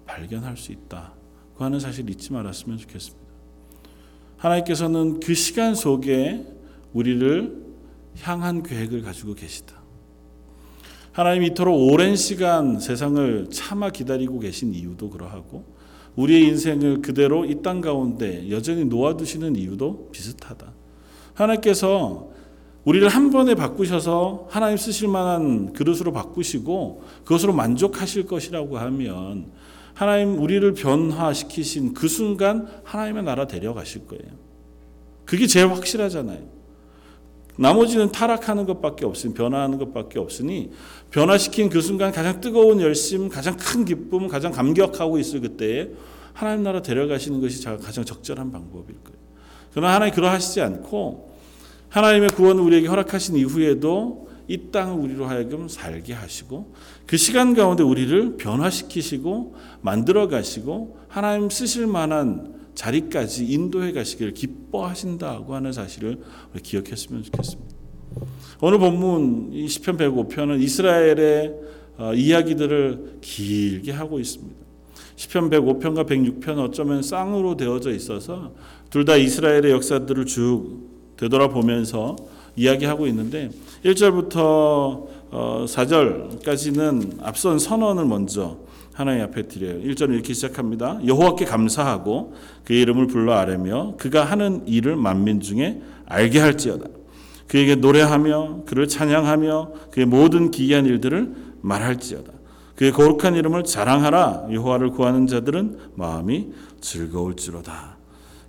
발견할 0.07 0.57
수 0.57 0.71
있다. 0.71 1.13
그 1.55 1.63
하는 1.63 1.79
사실 1.79 2.09
잊지 2.09 2.33
말았으면 2.33 2.79
좋겠습니다. 2.79 3.23
하나님께서는 4.37 5.19
그 5.19 5.35
시간 5.35 5.75
속에 5.75 6.47
우리를 6.93 7.63
향한 8.21 8.63
계획을 8.63 9.03
가지고 9.03 9.35
계시다. 9.35 9.75
하나님이 11.11 11.47
이토록 11.49 11.91
오랜 11.91 12.15
시간 12.15 12.79
세상을 12.79 13.51
참아 13.51 13.91
기다리고 13.91 14.39
계신 14.39 14.73
이유도 14.73 15.11
그러하고 15.11 15.63
우리의 16.15 16.47
인생을 16.47 17.03
그대로 17.03 17.45
이 17.45 17.61
땅 17.61 17.81
가운데 17.81 18.49
여전히 18.49 18.83
놓아두시는 18.85 19.57
이유도 19.57 20.09
비슷하다. 20.11 20.73
하나님께서 21.35 22.33
우리를 22.85 23.07
한 23.09 23.31
번에 23.31 23.55
바꾸셔서 23.55 24.47
하나님 24.49 24.77
쓰실 24.77 25.07
만한 25.07 25.73
그릇으로 25.73 26.13
바꾸시고 26.13 27.03
그것으로 27.23 27.51
만족하실 27.53 28.27
것이라고 28.27 28.77
하면 28.77 29.51
하나님 29.95 30.39
우리를 30.39 30.73
변화시키신 30.73 31.93
그 31.93 32.07
순간 32.07 32.67
하나님의 32.83 33.23
나라 33.23 33.47
데려가실 33.47 34.07
거예요. 34.07 34.33
그게 35.25 35.47
제일 35.47 35.67
확실하잖아요. 35.69 36.55
나머지는 37.57 38.11
타락하는 38.11 38.65
것밖에 38.65 39.05
없으니 39.05 39.33
변화하는 39.33 39.77
것밖에 39.79 40.19
없으니 40.19 40.71
변화시킨 41.09 41.69
그 41.69 41.81
순간 41.81 42.11
가장 42.11 42.41
뜨거운 42.41 42.81
열심, 42.81 43.29
가장 43.29 43.55
큰 43.57 43.85
기쁨, 43.85 44.27
가장 44.27 44.51
감격하고 44.51 45.17
있을 45.17 45.39
그때에 45.41 45.89
하나님 46.33 46.63
나라 46.63 46.81
데려가시는 46.81 47.39
것이 47.39 47.63
가장 47.63 48.03
적절한 48.03 48.51
방법일 48.51 48.97
거예요. 49.03 49.17
그러나 49.71 49.95
하나님 49.95 50.13
그러하시지 50.13 50.61
않고 50.61 51.34
하나님의 51.89 52.29
구원을 52.29 52.61
우리에게 52.63 52.87
허락하신 52.87 53.35
이후에도 53.37 54.27
이 54.47 54.69
땅을 54.71 54.99
우리로 54.99 55.25
하여금 55.25 55.67
살게 55.67 56.13
하시고 56.13 56.73
그 57.07 57.17
시간 57.17 57.53
가운데 57.55 57.83
우리를 57.83 58.37
변화시키시고 58.37 59.55
만들어 59.81 60.27
가시고 60.27 60.97
하나님 61.07 61.49
쓰실 61.49 61.87
만한 61.87 62.53
자리까지 62.75 63.45
인도해 63.45 63.91
가시기를 63.91 64.33
기뻐하신다고 64.33 65.55
하는 65.55 65.71
사실을 65.71 66.19
기억했으면 66.61 67.23
좋겠습니다. 67.23 67.75
오늘 68.61 68.79
본문 68.79 69.51
이 69.53 69.67
시편 69.67 69.97
105편은 69.97 70.61
이스라엘의 70.61 71.53
어, 71.97 72.13
이야기들을 72.13 73.19
길게 73.21 73.91
하고 73.93 74.19
있습니다. 74.19 74.55
시편 75.15 75.49
105편과 75.49 76.05
106편 76.07 76.59
어쩌면 76.59 77.01
쌍으로 77.01 77.55
되어져 77.55 77.91
있어서 77.91 78.53
둘 78.89 79.05
다 79.05 79.15
이스라엘의 79.15 79.71
역사들을 79.71 80.25
쭉 80.25 80.94
되돌아보면서 81.17 82.15
이야기하고 82.55 83.07
있는데 83.07 83.49
1절부터 83.83 85.07
4절까지는 85.31 87.17
앞선 87.21 87.59
선언을 87.59 88.05
먼저 88.05 88.57
하나님 88.93 89.23
앞에 89.23 89.47
드려요. 89.49 89.81
1절은 89.81 90.13
이렇게 90.13 90.33
시작합니다. 90.33 90.99
여호와께 91.05 91.43
감사하고 91.45 92.33
그의 92.63 92.81
이름을 92.83 93.07
불러 93.07 93.33
아뢰며 93.33 93.95
그가 93.97 94.23
하는 94.23 94.65
일을 94.65 94.95
만민 94.95 95.41
중에 95.41 95.81
알게 96.05 96.39
할지어다. 96.39 96.85
그에게 97.47 97.75
노래하며 97.75 98.61
그를 98.65 98.87
찬양하며 98.87 99.71
그의 99.91 100.05
모든 100.05 100.49
기이한 100.49 100.85
일들을 100.85 101.33
말할지어다. 101.61 102.31
그의 102.75 102.91
거룩한 102.91 103.35
이름을 103.35 103.63
자랑하라. 103.65 104.47
여호와를 104.51 104.91
구하는 104.91 105.27
자들은 105.27 105.77
마음이 105.95 106.47
즐거울지로다. 106.79 107.94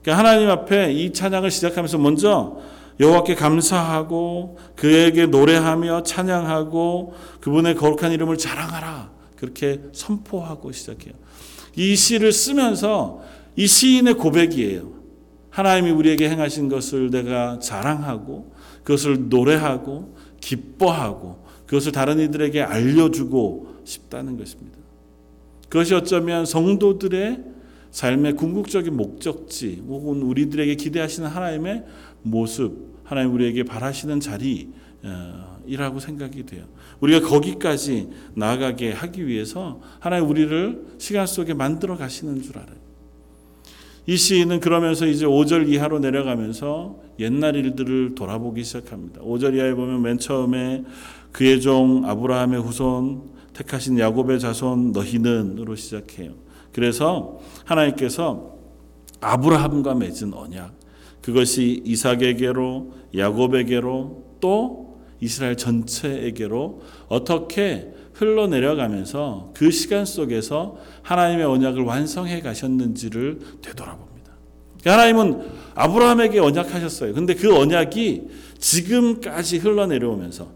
그러니까 0.06 0.18
하나님 0.18 0.48
앞에 0.48 0.92
이 0.92 1.12
찬양을 1.12 1.50
시작하면서 1.50 1.98
먼저 1.98 2.58
여호와께 3.00 3.34
감사하고 3.34 4.56
그에게 4.76 5.26
노래하며 5.26 6.04
찬양하고 6.04 7.14
그분의 7.40 7.74
거룩한 7.74 8.12
이름을 8.12 8.38
자랑하라. 8.38 9.10
그렇게 9.34 9.80
선포하고 9.92 10.70
시작해요. 10.70 11.12
이 11.74 11.96
시를 11.96 12.30
쓰면서 12.30 13.20
이 13.56 13.66
시인의 13.66 14.14
고백이에요. 14.14 14.92
하나님이 15.50 15.90
우리에게 15.90 16.30
행하신 16.30 16.68
것을 16.68 17.10
내가 17.10 17.58
자랑하고 17.58 18.54
그것을 18.84 19.28
노래하고 19.28 20.14
기뻐하고 20.40 21.44
그것을 21.66 21.90
다른 21.90 22.20
이들에게 22.20 22.62
알려주고 22.62 23.80
싶다는 23.82 24.38
것입니다. 24.38 24.78
그것이 25.68 25.94
어쩌면 25.94 26.46
성도들의 26.46 27.55
삶의 27.96 28.34
궁극적인 28.34 28.94
목적지 28.94 29.82
혹은 29.88 30.20
우리들에게 30.20 30.74
기대하시는 30.74 31.30
하나님의 31.30 31.82
모습, 32.20 33.00
하나님 33.04 33.32
우리에게 33.32 33.62
바라시는 33.62 34.20
자리 34.20 34.68
이라고 35.64 35.98
생각이 35.98 36.44
돼요. 36.44 36.66
우리가 37.00 37.26
거기까지 37.26 38.10
나아가게 38.34 38.92
하기 38.92 39.26
위해서 39.26 39.80
하나님 39.98 40.28
우리를 40.28 40.84
시간 40.98 41.26
속에 41.26 41.54
만들어 41.54 41.96
가시는 41.96 42.42
줄 42.42 42.58
알아요. 42.58 42.76
이 44.06 44.18
시인은 44.18 44.60
그러면서 44.60 45.06
이제 45.06 45.24
5절 45.24 45.66
이하로 45.70 46.00
내려가면서 46.00 47.00
옛날 47.18 47.56
일들을 47.56 48.14
돌아보기 48.14 48.62
시작합니다. 48.62 49.22
5절 49.22 49.56
이하에 49.56 49.72
보면 49.72 50.02
맨 50.02 50.18
처음에 50.18 50.84
그의 51.32 51.62
종 51.62 52.04
아브라함의 52.04 52.60
후손 52.60 53.22
택하신 53.54 53.98
야곱의 53.98 54.38
자손 54.38 54.92
너희는으로 54.92 55.76
시작해요. 55.76 56.44
그래서 56.76 57.38
하나님께서 57.64 58.54
아브라함과 59.22 59.94
맺은 59.94 60.34
언약 60.34 60.74
그것이 61.22 61.80
이삭에게로 61.86 62.92
야곱에게로 63.16 64.24
또 64.40 64.98
이스라엘 65.18 65.56
전체에게로 65.56 66.82
어떻게 67.08 67.94
흘러내려가면서 68.12 69.52
그 69.54 69.70
시간 69.70 70.04
속에서 70.04 70.76
하나님의 71.00 71.46
언약을 71.46 71.82
완성해 71.82 72.42
가셨는지를 72.42 73.38
되돌아봅니다. 73.62 74.32
하나님은 74.84 75.48
아브라함에게 75.74 76.40
언약하셨어요. 76.40 77.14
근데 77.14 77.32
그 77.34 77.56
언약이 77.56 78.28
지금까지 78.58 79.56
흘러내려오면서 79.58 80.48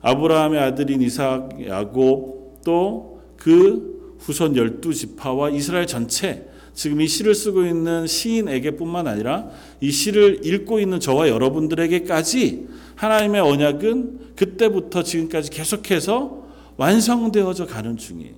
아브라함의 0.00 0.60
아들인 0.60 1.00
이삭, 1.00 1.64
야곱 1.64 2.64
또 2.64 3.18
그 3.38 3.97
후손 4.18 4.56
열두 4.56 4.94
지파와 4.94 5.50
이스라엘 5.50 5.86
전체 5.86 6.48
지금 6.74 7.00
이 7.00 7.08
시를 7.08 7.34
쓰고 7.34 7.64
있는 7.64 8.06
시인에게뿐만 8.06 9.06
아니라 9.08 9.48
이 9.80 9.90
시를 9.90 10.46
읽고 10.46 10.78
있는 10.78 11.00
저와 11.00 11.28
여러분들에게까지 11.28 12.68
하나님의 12.94 13.40
언약은 13.40 14.34
그때부터 14.36 15.02
지금까지 15.02 15.50
계속해서 15.50 16.46
완성되어져 16.76 17.66
가는 17.66 17.96
중이에요. 17.96 18.34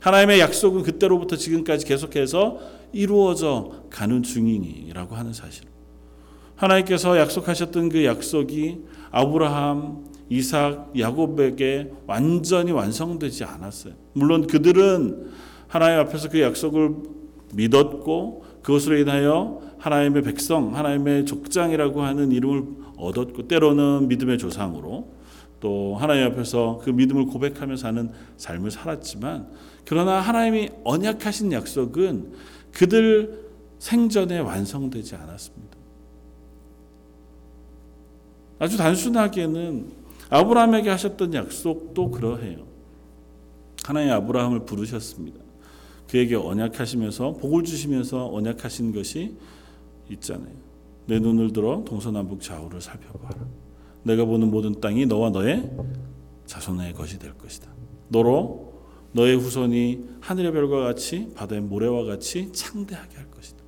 하나님의 0.00 0.40
약속은 0.40 0.82
그때로부터 0.82 1.36
지금까지 1.36 1.86
계속해서 1.86 2.60
이루어져 2.92 3.84
가는 3.90 4.22
중이라고 4.22 5.14
하는 5.14 5.32
사실. 5.32 5.64
하나님께서 6.56 7.18
약속하셨던 7.18 7.88
그 7.88 8.04
약속이 8.04 8.78
아브라함, 9.10 10.04
이삭, 10.28 10.92
야곱에게 10.98 11.92
완전히 12.06 12.72
완성되지 12.72 13.44
않았어요. 13.44 13.94
물론 14.14 14.46
그들은 14.46 15.30
하나님 15.68 15.98
앞에서 16.00 16.28
그 16.28 16.40
약속을 16.40 16.94
믿었고 17.54 18.44
그것으로 18.62 18.96
인하여 18.96 19.60
하나님의 19.78 20.22
백성, 20.22 20.74
하나님의 20.74 21.26
족장이라고 21.26 22.02
하는 22.02 22.32
이름을 22.32 22.64
얻었고 22.96 23.48
때로는 23.48 24.08
믿음의 24.08 24.38
조상으로 24.38 25.12
또 25.60 25.96
하나님 25.96 26.26
앞에서 26.26 26.80
그 26.82 26.90
믿음을 26.90 27.26
고백하며 27.26 27.76
사는 27.76 28.10
삶을 28.36 28.70
살았지만 28.70 29.48
그러나 29.84 30.20
하나님이 30.20 30.70
언약하신 30.84 31.52
약속은 31.52 32.32
그들 32.72 33.44
생전에 33.78 34.38
완성되지 34.38 35.16
않았습니다. 35.16 35.76
아주 38.58 38.76
단순하게는 38.78 40.03
아브라함에게 40.30 40.90
하셨던 40.90 41.34
약속도 41.34 42.10
그러해요. 42.10 42.66
하나님 43.84 44.12
아브라함을 44.12 44.64
부르셨습니다. 44.64 45.40
그에게 46.08 46.36
언약하시면서 46.36 47.34
복을 47.34 47.64
주시면서 47.64 48.32
언약하신 48.32 48.92
것이 48.92 49.36
있잖아요. 50.10 50.54
내 51.06 51.18
눈을 51.18 51.52
들어 51.52 51.82
동서남북 51.84 52.40
좌우를 52.40 52.80
살펴봐라. 52.80 53.46
내가 54.02 54.24
보는 54.24 54.50
모든 54.50 54.80
땅이 54.80 55.06
너와 55.06 55.30
너의 55.30 55.70
자손의 56.46 56.92
것이 56.94 57.18
될 57.18 57.34
것이다. 57.34 57.68
너로 58.08 58.74
너의 59.12 59.36
후손이 59.36 60.04
하늘의 60.20 60.52
별과 60.52 60.80
같이 60.80 61.28
바다의 61.34 61.62
모래와 61.62 62.04
같이 62.04 62.52
창대하게 62.52 63.16
할 63.16 63.30
것이다. 63.30 63.62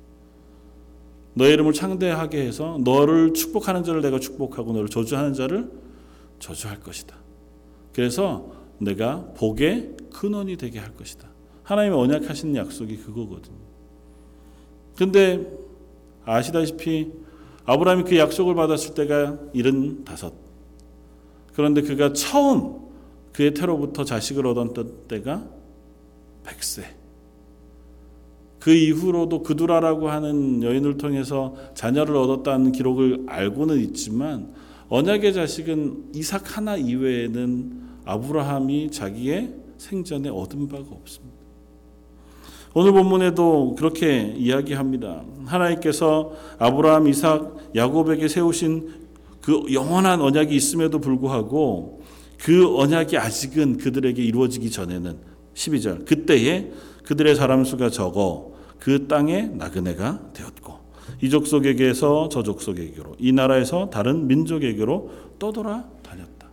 너의 1.33 1.53
이름을 1.53 1.73
창대하게 1.73 2.45
해서 2.45 2.79
너를 2.83 3.33
축복하는 3.33 3.83
자를 3.83 4.01
내가 4.01 4.19
축복하고 4.19 4.73
너를 4.73 4.89
저주하는 4.89 5.33
자를 5.33 5.71
저주할 6.39 6.79
것이다. 6.79 7.15
그래서 7.93 8.51
내가 8.79 9.25
복의 9.35 9.95
근원이 10.11 10.57
되게 10.57 10.79
할 10.79 10.95
것이다. 10.95 11.27
하나님의 11.63 11.97
언약하신 11.97 12.55
약속이 12.55 12.97
그거거든요. 12.97 13.57
근데 14.95 15.51
아시다시피 16.25 17.11
아브라함이 17.65 18.03
그 18.03 18.17
약속을 18.17 18.55
받았을 18.55 18.95
때가 18.95 19.37
75. 19.53 20.31
그런데 21.53 21.81
그가 21.81 22.13
처음 22.13 22.87
그의 23.33 23.53
태로부터 23.53 24.03
자식을 24.03 24.45
얻었던 24.47 25.07
때가 25.07 25.47
100세. 26.43 26.83
그 28.59 28.71
이후로도 28.71 29.43
그두라라고 29.43 30.09
하는 30.09 30.63
여인을 30.63 30.97
통해서 30.97 31.55
자녀를 31.73 32.15
얻었다는 32.15 32.71
기록을 32.71 33.25
알고는 33.27 33.79
있지만 33.81 34.53
언약의 34.89 35.33
자식은 35.33 36.11
이삭 36.15 36.57
하나 36.57 36.75
이외에는 36.77 37.87
아브라함이 38.05 38.91
자기의 38.91 39.53
생전에 39.77 40.29
얻은 40.29 40.67
바가 40.67 40.85
없습니다. 40.89 41.37
오늘 42.73 42.91
본문에도 42.91 43.75
그렇게 43.75 44.33
이야기합니다. 44.37 45.23
하나님께서 45.45 46.33
아브라함, 46.59 47.07
이삭, 47.07 47.71
야곱에게 47.75 48.27
세우신 48.27 49.07
그 49.41 49.63
영원한 49.73 50.21
언약이 50.21 50.55
있음에도 50.55 50.99
불구하고 50.99 52.01
그 52.37 52.77
언약이 52.77 53.17
아직은 53.17 53.77
그들에게 53.77 54.21
이루어지기 54.21 54.69
전에는 54.69 55.17
12절 55.53 56.05
그때에 56.05 56.71
그들의 57.03 57.35
사람 57.35 57.63
수가 57.63 57.89
적어 57.89 58.51
그 58.79 59.07
땅에 59.07 59.43
나그네가 59.43 60.31
되었고 60.33 60.76
이 61.21 61.29
족속에게서 61.29 62.29
저 62.31 62.43
족속에게로 62.43 63.15
이 63.19 63.31
나라에서 63.31 63.89
다른 63.89 64.27
민족에게로 64.27 65.11
떠돌아 65.39 65.85
다녔다. 66.03 66.47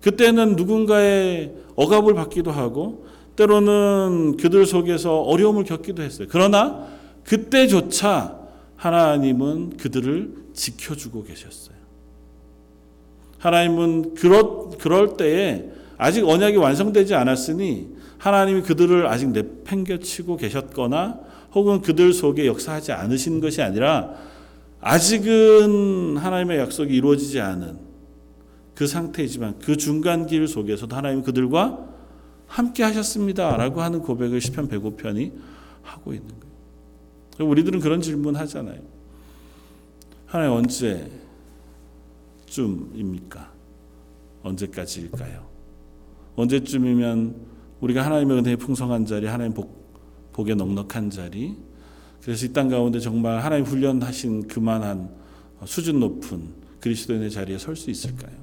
그때는 0.00 0.56
누군가의 0.56 1.54
억압을 1.76 2.14
받기도 2.14 2.50
하고 2.50 3.06
때로는 3.36 4.36
그들 4.36 4.66
속에서 4.66 5.20
어려움을 5.20 5.64
겪기도 5.64 6.02
했어요. 6.02 6.28
그러나 6.30 6.86
그때조차 7.24 8.38
하나님은 8.76 9.76
그들을 9.76 10.34
지켜주고 10.52 11.22
계셨어요. 11.24 11.76
하나님은 13.38 14.14
그럴, 14.14 14.70
그럴 14.78 15.16
때에 15.16 15.64
아직 15.96 16.28
언약이 16.28 16.56
완성되지 16.56 17.14
않았으니 17.14 17.88
하나님이 18.18 18.62
그들을 18.62 19.06
아직 19.06 19.30
내팽겨치고 19.30 20.36
계셨거나 20.36 21.20
혹은 21.54 21.80
그들 21.80 22.12
속에 22.12 22.46
역사하지 22.46 22.92
않으신 22.92 23.40
것이 23.40 23.62
아니라 23.62 24.14
아직은 24.80 26.16
하나님의 26.16 26.58
약속이 26.58 26.94
이루어지지 26.94 27.40
않은 27.40 27.78
그 28.74 28.86
상태이지만 28.86 29.58
그 29.58 29.76
중간 29.76 30.26
길 30.26 30.48
속에서도 30.48 30.94
하나님 30.94 31.22
그들과 31.22 31.88
함께 32.46 32.82
하셨습니다라고 32.82 33.80
하는 33.80 34.00
고백을 34.00 34.40
시편 34.40 34.68
105편이 34.68 35.32
하고 35.82 36.12
있는 36.12 36.28
거예요. 36.28 37.50
우리들은 37.50 37.80
그런 37.80 38.00
질문 38.00 38.36
하잖아요. 38.36 38.80
하나님 40.26 40.52
언제쯤입니까? 42.54 43.52
언제까지일까요? 44.42 45.46
언제쯤이면 46.36 47.52
우리가 47.80 48.04
하나님의 48.04 48.38
은혜의 48.38 48.56
풍성한 48.56 49.06
자리, 49.06 49.26
하나님 49.26 49.54
복, 49.54 49.81
복의 50.32 50.56
넉넉한 50.56 51.10
자리, 51.10 51.56
그래서 52.22 52.46
이 52.46 52.52
땅 52.52 52.68
가운데 52.68 53.00
정말 53.00 53.40
하나님 53.40 53.64
훈련하신 53.66 54.48
그만한 54.48 55.10
수준 55.64 56.00
높은 56.00 56.54
그리스도인의 56.80 57.30
자리에 57.30 57.58
설 57.58 57.76
수 57.76 57.90
있을까요? 57.90 58.36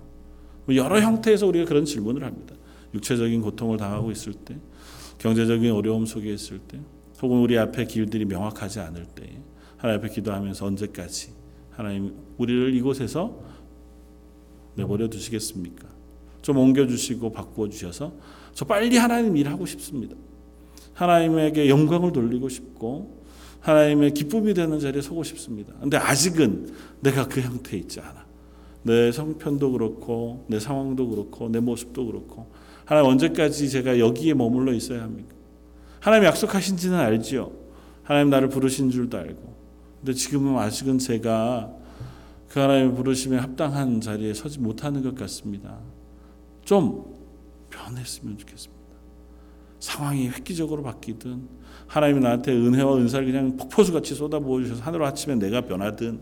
여러 0.69 0.99
형태에서 1.01 1.47
우리가 1.47 1.65
그런 1.65 1.85
질문을 1.85 2.23
합니다. 2.23 2.55
육체적인 2.93 3.41
고통을 3.41 3.77
당하고 3.77 4.11
있을 4.11 4.33
때, 4.33 4.57
경제적인 5.17 5.71
어려움 5.71 6.05
속에 6.05 6.33
있을 6.33 6.59
때, 6.59 6.79
혹은 7.21 7.39
우리 7.39 7.57
앞에 7.57 7.85
길들이 7.85 8.25
명확하지 8.25 8.79
않을 8.79 9.05
때, 9.15 9.41
하나님 9.77 9.99
앞에 9.99 10.13
기도하면서 10.13 10.65
언제까지 10.65 11.31
하나님 11.71 12.13
우리를 12.37 12.73
이곳에서 12.75 13.41
내버려 14.75 15.07
두시겠습니까? 15.09 15.87
좀 16.41 16.57
옮겨 16.57 16.85
주시고 16.87 17.31
바꾸어 17.31 17.67
주셔서 17.69 18.13
저 18.53 18.65
빨리 18.65 18.95
하나님 18.97 19.35
일하고 19.37 19.65
싶습니다. 19.65 20.15
하나님에게 20.99 21.69
영광을 21.69 22.11
돌리고 22.11 22.49
싶고 22.49 23.23
하나님의 23.61 24.13
기쁨이 24.13 24.53
되는 24.53 24.79
자리에 24.79 25.01
서고 25.01 25.23
싶습니다. 25.23 25.73
근데 25.79 25.95
아직은 25.95 26.73
내가 26.99 27.27
그 27.27 27.39
형태에 27.39 27.79
있지 27.79 28.01
않아. 28.01 28.25
내 28.83 29.11
성편도 29.11 29.71
그렇고 29.71 30.45
내 30.47 30.59
상황도 30.59 31.09
그렇고 31.09 31.47
내 31.47 31.61
모습도 31.61 32.05
그렇고 32.05 32.47
하나님 32.83 33.11
언제까지 33.11 33.69
제가 33.69 33.99
여기에 33.99 34.33
머물러 34.33 34.73
있어야 34.73 35.03
합니까? 35.03 35.33
하나님 36.01 36.25
약속하신지는 36.25 36.97
알지요. 36.97 37.51
하나님 38.03 38.29
나를 38.29 38.49
부르신 38.49 38.89
줄도 38.89 39.17
알고. 39.17 39.55
근데 39.99 40.13
지금은 40.13 40.57
아직은 40.57 40.97
제가 40.97 41.71
그 42.49 42.59
하나님의 42.59 42.95
부르심에 42.95 43.37
합당한 43.37 44.01
자리에 44.01 44.33
서지 44.33 44.59
못하는 44.59 45.01
것 45.01 45.15
같습니다. 45.15 45.77
좀 46.63 47.15
변했으면 47.69 48.37
좋겠습니다. 48.37 48.78
상황이 49.79 50.27
획기적으로 50.29 50.83
바뀌든 50.83 51.41
하나님이 51.87 52.19
나한테 52.19 52.51
은혜와 52.51 52.97
은사를 52.97 53.25
그냥 53.25 53.57
폭포수같이 53.57 54.13
쏟아부어 54.13 54.61
주셔서 54.61 54.83
하늘 54.83 55.03
아침에 55.03 55.35
내가 55.35 55.61
변하든 55.61 56.19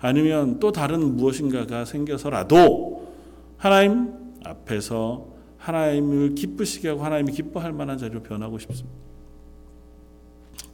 아니면 0.00 0.58
또 0.58 0.72
다른 0.72 1.16
무엇인가가 1.16 1.84
생겨서라도 1.84 3.14
하나님 3.56 4.12
앞에서 4.44 5.28
하나님을 5.58 6.34
기쁘시게 6.34 6.88
하고 6.88 7.04
하나님이 7.04 7.32
기뻐할 7.32 7.72
만한 7.72 7.98
자리로 7.98 8.22
변하고 8.22 8.58
싶습니다. 8.58 8.96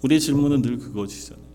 우리의 0.02 0.20
질문은 0.20 0.62
늘 0.62 0.78
그것이잖아요. 0.78 1.52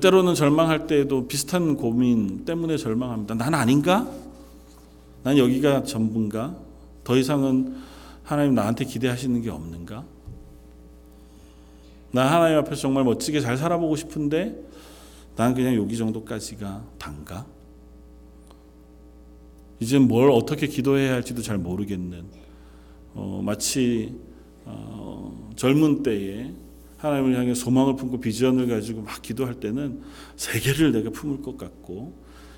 때로는 0.00 0.34
절망할 0.34 0.86
때에도 0.86 1.26
비슷한 1.26 1.76
고민 1.76 2.44
때문에 2.44 2.76
절망합니다. 2.76 3.34
난 3.34 3.54
아닌가? 3.54 4.08
난 5.22 5.38
여기가 5.38 5.84
전부인가? 5.84 6.56
더 7.04 7.16
이상은 7.16 7.76
하나님 8.22 8.54
나한테 8.54 8.84
기대하시는 8.84 9.40
게 9.42 9.50
없는가? 9.50 10.04
나 12.12 12.30
하나님 12.32 12.58
앞에서 12.58 12.82
정말 12.82 13.04
멋지게 13.04 13.40
잘 13.40 13.56
살아보고 13.56 13.96
싶은데 13.96 14.54
난 15.36 15.54
그냥 15.54 15.74
여기 15.74 15.96
정도까지가 15.96 16.84
단가? 16.98 17.46
이제 19.80 19.98
뭘 19.98 20.30
어떻게 20.30 20.66
기도해야 20.66 21.12
할지도 21.14 21.42
잘 21.42 21.58
모르겠는 21.58 22.24
어, 23.14 23.42
마치 23.44 24.14
어, 24.64 25.50
젊은 25.56 26.02
때에 26.02 26.52
하나님을 26.98 27.36
향해 27.36 27.54
소망을 27.54 27.96
품고 27.96 28.20
비전을 28.20 28.68
가지고 28.68 29.02
막 29.02 29.20
기도할 29.22 29.54
때는 29.54 30.02
세계를 30.36 30.92
내가 30.92 31.10
품을 31.10 31.42
것 31.42 31.56
같고 31.56 32.14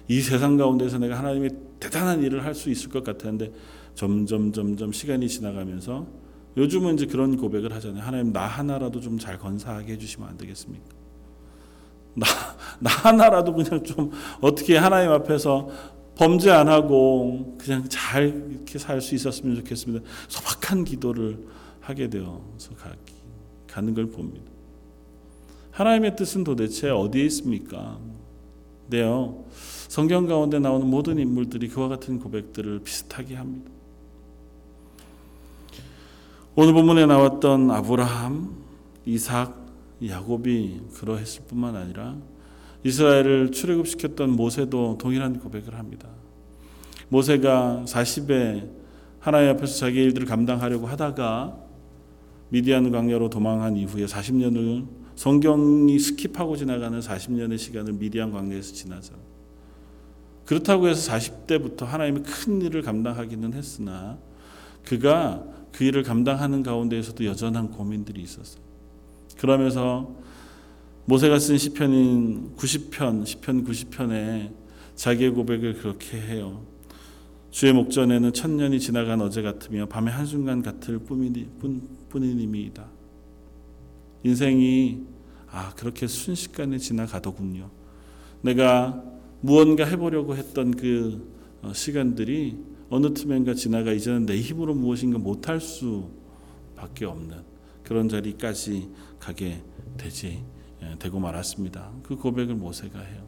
이 0.09 0.21
세상 0.21 0.59
가운데서 0.59 0.99
내가 0.99 1.19
하나님의 1.19 1.51
대단한 1.81 2.23
일을 2.23 2.45
할 2.45 2.55
수 2.55 2.69
있을 2.69 2.91
것 2.91 3.03
같았는데 3.05 3.53
점점 3.95 4.53
점점 4.53 4.93
시간이 4.93 5.29
지나가면서 5.29 6.07
요즘은 6.57 6.95
이제 6.95 7.07
그런 7.07 7.37
고백을 7.37 7.73
하잖아요. 7.73 8.03
하나님 8.03 8.33
나 8.33 8.47
하나라도 8.47 9.01
좀 9.01 9.19
잘 9.19 9.39
건사하게 9.39 9.95
해주시면 9.95 10.29
안 10.29 10.37
되겠습니까? 10.37 10.87
나, 12.15 12.27
나 12.79 12.91
하나라도 12.91 13.53
그냥 13.55 13.83
좀 13.83 14.11
어떻게 14.41 14.77
하나님 14.77 15.11
앞에서 15.11 15.69
범죄 16.17 16.51
안 16.51 16.69
하고 16.69 17.57
그냥 17.59 17.89
잘 17.89 18.51
이렇게 18.51 18.79
살 18.79 19.01
수 19.01 19.15
있었으면 19.17 19.57
좋겠습니다. 19.57 20.05
소박한 20.29 20.85
기도를 20.85 21.45
하게 21.81 22.09
되어서 22.09 22.71
가는 23.67 23.95
걸 23.95 24.07
봅니다. 24.07 24.51
하나님의 25.73 26.15
뜻은 26.15 26.45
도대체 26.45 26.89
어디에 26.89 27.25
있습니까? 27.25 27.99
네요. 28.89 29.45
성경 29.89 30.27
가운데 30.27 30.61
나오는 30.61 30.87
모든 30.87 31.19
인물들이 31.19 31.69
그와 31.69 31.89
같은 31.89 32.21
고백들을 32.21 32.81
비슷하게 32.85 33.35
합니다. 33.35 33.73
오늘 36.57 36.73
본문에 36.73 37.07
나왔던 37.07 37.69
아브라함, 37.73 38.55
이삭, 39.07 39.67
야곱이 40.07 40.83
그러했을 40.95 41.43
뿐만 41.49 41.75
아니라 41.75 42.15
이스라엘을 42.85 43.51
출애굽시켰던 43.51 44.31
모세도 44.31 44.99
동일한 44.99 45.41
고백을 45.41 45.77
합니다. 45.77 46.09
모세가 47.09 47.87
40에 47.89 48.71
하나님 49.19 49.51
앞에서 49.51 49.79
자기 49.79 50.01
일들을 50.05 50.29
감당하려고 50.29 50.87
하다가 50.87 51.59
미디안 52.51 52.93
광야로 52.93 53.31
도망한 53.31 53.77
이후에 53.77 54.05
40년을 54.07 54.87
성경이 55.17 55.97
skip하고 55.97 56.57
지나가는 56.57 57.01
40년의 57.01 57.59
시간을 57.59 57.95
미디안 57.95 58.31
광야에서 58.31 58.75
지나죠. 58.75 59.15
그렇다고 60.45 60.87
해서 60.87 61.11
40대부터 61.11 61.85
하나님의 61.85 62.23
큰 62.23 62.63
일을 62.63 62.83
감당하기는 62.83 63.55
했으나 63.55 64.19
그가 64.85 65.54
그 65.75 65.83
일을 65.83 66.05
감당하는 66.05 66.63
가운데에서도 66.63 67.25
여전한 67.25 67.71
고민들이 67.71 68.23
있었어요. 68.23 68.63
그러면서 69.39 70.15
모세가 71.07 71.39
쓴 71.41 71.59
시편인 71.59 72.55
90편, 72.57 73.27
시편 73.27 73.65
90편에 73.65 74.53
자기의 74.95 75.31
고백을 75.31 75.75
그렇게 75.75 76.21
해요. 76.21 76.63
주의 77.51 77.73
목전에는 77.73 78.33
천년이 78.33 78.79
지나간 78.79 79.21
어제 79.21 79.43
같으며 79.43 79.87
밤의 79.87 80.13
한순간 80.13 80.63
같을 80.63 81.01
뿐이니이다 82.09 82.87
인생이 84.23 85.03
아 85.51 85.73
그렇게 85.75 86.07
순식간에 86.07 86.79
지나가더군요. 86.79 87.71
내가 88.43 89.03
무언가 89.41 89.85
해보려고 89.85 90.37
했던 90.37 90.71
그 90.71 91.33
어, 91.63 91.73
시간들이 91.73 92.74
어느 92.95 93.13
틈엔가 93.13 93.55
지나가 93.55 93.93
이제는 93.93 94.25
내 94.25 94.39
힘으로 94.41 94.73
무엇인가 94.73 95.19
못할 95.19 95.61
수밖에 95.61 97.05
없는 97.07 97.43
그런 97.83 98.09
자리까지 98.09 98.89
가게 99.19 99.65
되지 99.97 100.45
예, 100.81 100.97
되고 101.01 101.19
말았습니다. 101.19 101.91
그 102.05 102.15
고백을 102.15 102.55
모세가 102.55 103.01
해요. 103.01 103.27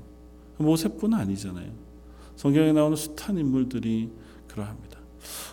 모세뿐 0.58 1.14
아니잖아요. 1.14 1.72
성경에 2.36 2.72
나오는 2.72 2.96
숱한 2.96 3.38
인물들이 3.38 4.10
그러합니다. 4.46 5.00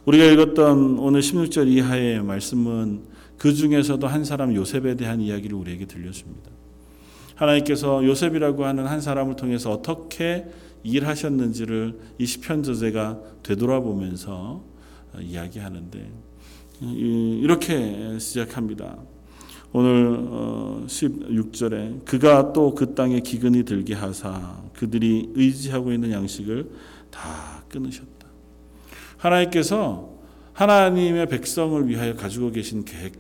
우리가 0.06 0.26
읽었던 0.26 1.00
오늘 1.00 1.22
16절 1.22 1.68
이하의 1.70 2.24
말씀은 2.24 3.06
그 3.40 3.52
중에서도 3.52 4.06
한 4.06 4.24
사람 4.24 4.54
요셉에 4.54 4.96
대한 4.96 5.22
이야기를 5.22 5.58
우리에게 5.58 5.88
들려줍니다. 5.88 6.52
하나님께서 7.36 8.06
요셉이라고 8.06 8.66
하는 8.66 8.86
한 8.86 9.02
사람을 9.02 9.36
통해서 9.36 9.72
어떻게 9.72 10.46
일하셨는지를 10.84 11.98
이 12.18 12.26
시편 12.26 12.64
저자가 12.64 13.20
되돌아보면서 13.44 14.64
이야기하는데 15.20 16.12
이렇게 16.82 18.18
시작합니다. 18.20 18.98
오늘 19.72 20.86
16절에 20.86 22.06
그가 22.06 22.54
또 22.54 22.76
그 22.76 22.94
땅에 22.94 23.20
기근이 23.22 23.64
들게 23.64 23.94
하사 23.96 24.62
그들이 24.74 25.32
의지하고 25.34 25.92
있는 25.92 26.12
양식을 26.12 26.70
다 27.10 27.64
끊으셨다. 27.70 28.28
하나님께서 29.18 30.12
하나님의 30.54 31.28
백성을 31.28 31.88
위하여 31.88 32.16
가지고 32.16 32.52
계신 32.52 32.86
계획 32.86 33.14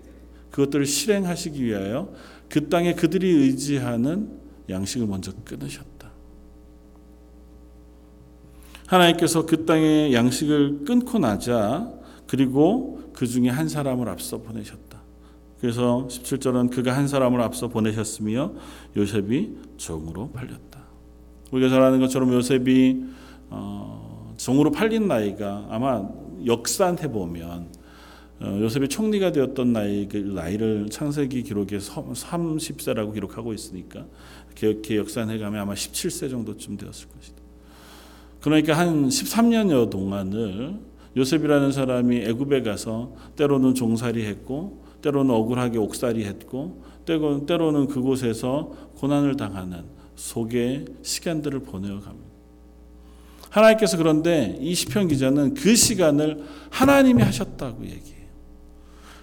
그것들을 0.52 0.86
실행하시기 0.86 1.63
위하여 1.63 2.13
그 2.49 2.69
땅에 2.69 2.93
그들이 2.93 3.29
의지하는 3.29 4.29
양식을 4.69 5.08
먼저 5.08 5.32
끊으셨다. 5.43 6.12
하나님께서 8.88 9.45
그 9.45 9.65
땅에 9.65 10.13
양식을 10.13 10.86
끊고 10.86 11.19
나자 11.19 11.91
그리고 12.27 13.01
그 13.13 13.27
중에 13.27 13.49
한 13.49 13.67
사람을 13.67 14.10
앞서 14.10 14.39
보내셨다. 14.39 15.01
그래서 15.60 16.08
17절은 16.10 16.71
그가 16.71 16.95
한 16.95 17.08
사람을 17.08 17.41
앞서 17.41 17.69
보내셨으며 17.69 18.53
요셉이 18.97 19.58
종으로 19.77 20.29
팔렸다. 20.32 20.84
우리가 21.51 21.69
잘 21.69 21.82
아는 21.82 21.99
것처럼 22.01 22.34
요셉이 22.34 23.03
어, 23.49 24.34
종으로 24.38 24.71
팔린 24.71 25.08
나이가 25.08 25.65
아마 25.69 26.08
역사한테 26.45 27.10
보면 27.12 27.67
어, 27.69 27.83
요셉이 28.43 28.89
총리가 28.89 29.32
되었던 29.32 29.73
나이 29.73 30.08
그 30.08 30.17
나이를 30.17 30.89
창세기 30.89 31.43
기록에 31.43 31.77
30세라고 31.77 33.13
기록하고 33.13 33.53
있으니까 33.53 34.06
기억해 34.56 34.97
역사해 34.97 35.38
가면 35.38 35.62
아마 35.62 35.73
17세 35.73 36.29
정도쯤 36.29 36.77
되었을 36.77 37.08
것이다. 37.10 37.38
그러니까 38.41 38.77
한 38.77 39.08
13년여 39.08 39.89
동안을 39.89 40.77
요셉이라는 41.15 41.71
사람이 41.71 42.17
애굽에 42.17 42.63
가서 42.63 43.15
때로는 43.36 43.75
종살이 43.75 44.25
했고 44.25 44.84
때로는 45.01 45.34
억울하게 45.34 45.77
옥살이 45.77 46.25
했고 46.25 46.84
때로는 47.06 47.88
그곳에서 47.88 48.73
고난을 48.95 49.38
당하는 49.38 49.84
속의 50.15 50.86
시간들을 51.01 51.60
보내어 51.62 51.99
갑니다. 51.99 52.34
하나님께서 53.49 53.97
그런데 53.97 54.58
이 54.60 54.73
시편 54.73 55.08
기자는 55.08 55.53
그 55.53 55.75
시간을 55.75 56.43
하나님이 56.71 57.21
하셨다고 57.21 57.84
얘기해요. 57.86 58.22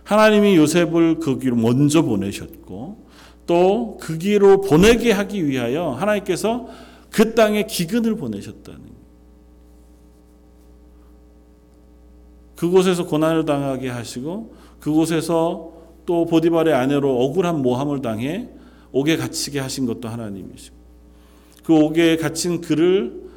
하나님이 0.05 0.57
요셉을 0.57 1.19
거기로 1.21 1.57
먼저 1.57 2.03
보내셨고 2.03 3.09
또 3.47 3.99
그 4.01 4.17
길로 4.19 4.61
보내게 4.61 5.13
하기 5.13 5.47
위하여 5.47 5.91
하나님께서 5.91 6.69
그 7.11 7.35
땅에 7.35 7.65
기근을 7.65 8.17
보내셨다는. 8.17 8.81
그곳에서 12.57 13.07
고난을 13.07 13.45
당하게 13.45 13.89
하시고 13.89 14.55
그곳에서 14.81 15.73
또 16.07 16.27
보디발의 16.27 16.75
아내로 16.75 17.25
억울한 17.25 17.63
모함을 17.63 18.03
당해 18.03 18.49
옥에 18.93 19.17
갇히게 19.17 19.59
하신 19.61 19.87
것도 19.87 20.09
하나님이시고 20.09 20.77
그 21.65 21.75
옥에 21.75 22.17
갇힌 22.17 22.61
그를 22.61 23.31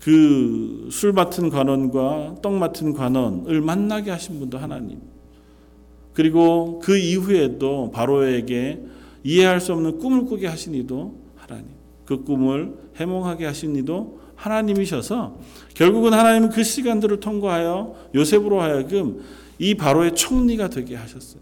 그 0.00 0.88
술 0.90 1.12
맡은 1.12 1.48
관원과 1.48 2.36
떡 2.42 2.54
맡은 2.54 2.92
관원을 2.92 3.60
만나게 3.60 4.10
하신 4.10 4.38
분도 4.38 4.58
하나님. 4.58 5.00
그리고 6.12 6.80
그 6.82 6.96
이후에도 6.96 7.90
바로에게 7.90 8.80
이해할 9.24 9.60
수 9.60 9.72
없는 9.72 9.98
꿈을 9.98 10.24
꾸게 10.24 10.46
하신 10.46 10.74
이도 10.74 11.20
하나님. 11.36 11.66
그 12.04 12.24
꿈을 12.24 12.74
해몽하게 12.96 13.46
하신 13.46 13.76
이도 13.76 14.20
하나님이셔서 14.34 15.38
결국은 15.74 16.12
하나님은 16.12 16.50
그 16.50 16.64
시간들을 16.64 17.20
통과하여 17.20 17.94
요셉으로 18.14 18.60
하여금 18.60 19.22
이 19.58 19.74
바로의 19.74 20.14
총리가 20.14 20.68
되게 20.68 20.96
하셨어요. 20.96 21.40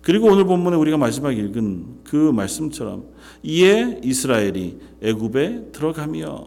그리고 0.00 0.28
오늘 0.28 0.44
본문에 0.44 0.76
우리가 0.76 0.96
마지막 0.96 1.32
읽은 1.32 2.02
그 2.04 2.16
말씀처럼 2.16 3.04
이에 3.42 4.00
이스라엘이 4.02 4.78
애굽에 5.02 5.72
들어가며 5.72 6.46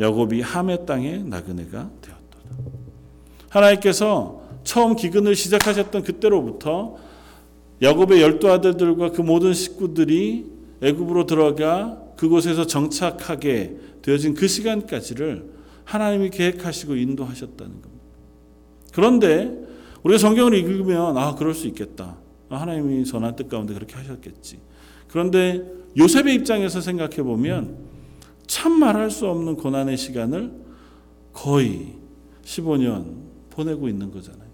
야곱이 0.00 0.40
함의 0.40 0.86
땅에 0.86 1.18
나그네가 1.18 1.90
되었도다. 2.00 2.56
하나님께서 3.50 4.37
처음 4.68 4.96
기근을 4.96 5.34
시작하셨던 5.34 6.02
그때로부터 6.02 6.96
야곱의 7.80 8.20
열두 8.20 8.50
아들들과 8.52 9.12
그 9.12 9.22
모든 9.22 9.54
식구들이 9.54 10.44
애굽으로 10.82 11.24
들어가 11.24 11.98
그곳에서 12.18 12.66
정착하게 12.66 13.78
되어진 14.02 14.34
그 14.34 14.46
시간까지를 14.46 15.50
하나님이 15.84 16.28
계획하시고 16.28 16.96
인도하셨다는 16.96 17.80
겁니다. 17.80 18.04
그런데 18.92 19.58
우리가 20.02 20.18
성경을 20.18 20.52
읽으면 20.52 21.16
아 21.16 21.34
그럴 21.34 21.54
수 21.54 21.66
있겠다. 21.66 22.18
하나님이 22.50 23.06
선한 23.06 23.36
뜻 23.36 23.48
가운데 23.48 23.72
그렇게 23.72 23.94
하셨겠지. 23.94 24.58
그런데 25.08 25.64
요셉의 25.96 26.34
입장에서 26.34 26.82
생각해 26.82 27.22
보면 27.22 27.74
참 28.46 28.72
말할 28.72 29.10
수 29.10 29.28
없는 29.28 29.56
고난의 29.56 29.96
시간을 29.96 30.52
거의 31.32 31.94
15년 32.44 33.14
보내고 33.48 33.88
있는 33.88 34.10
거잖아요. 34.10 34.47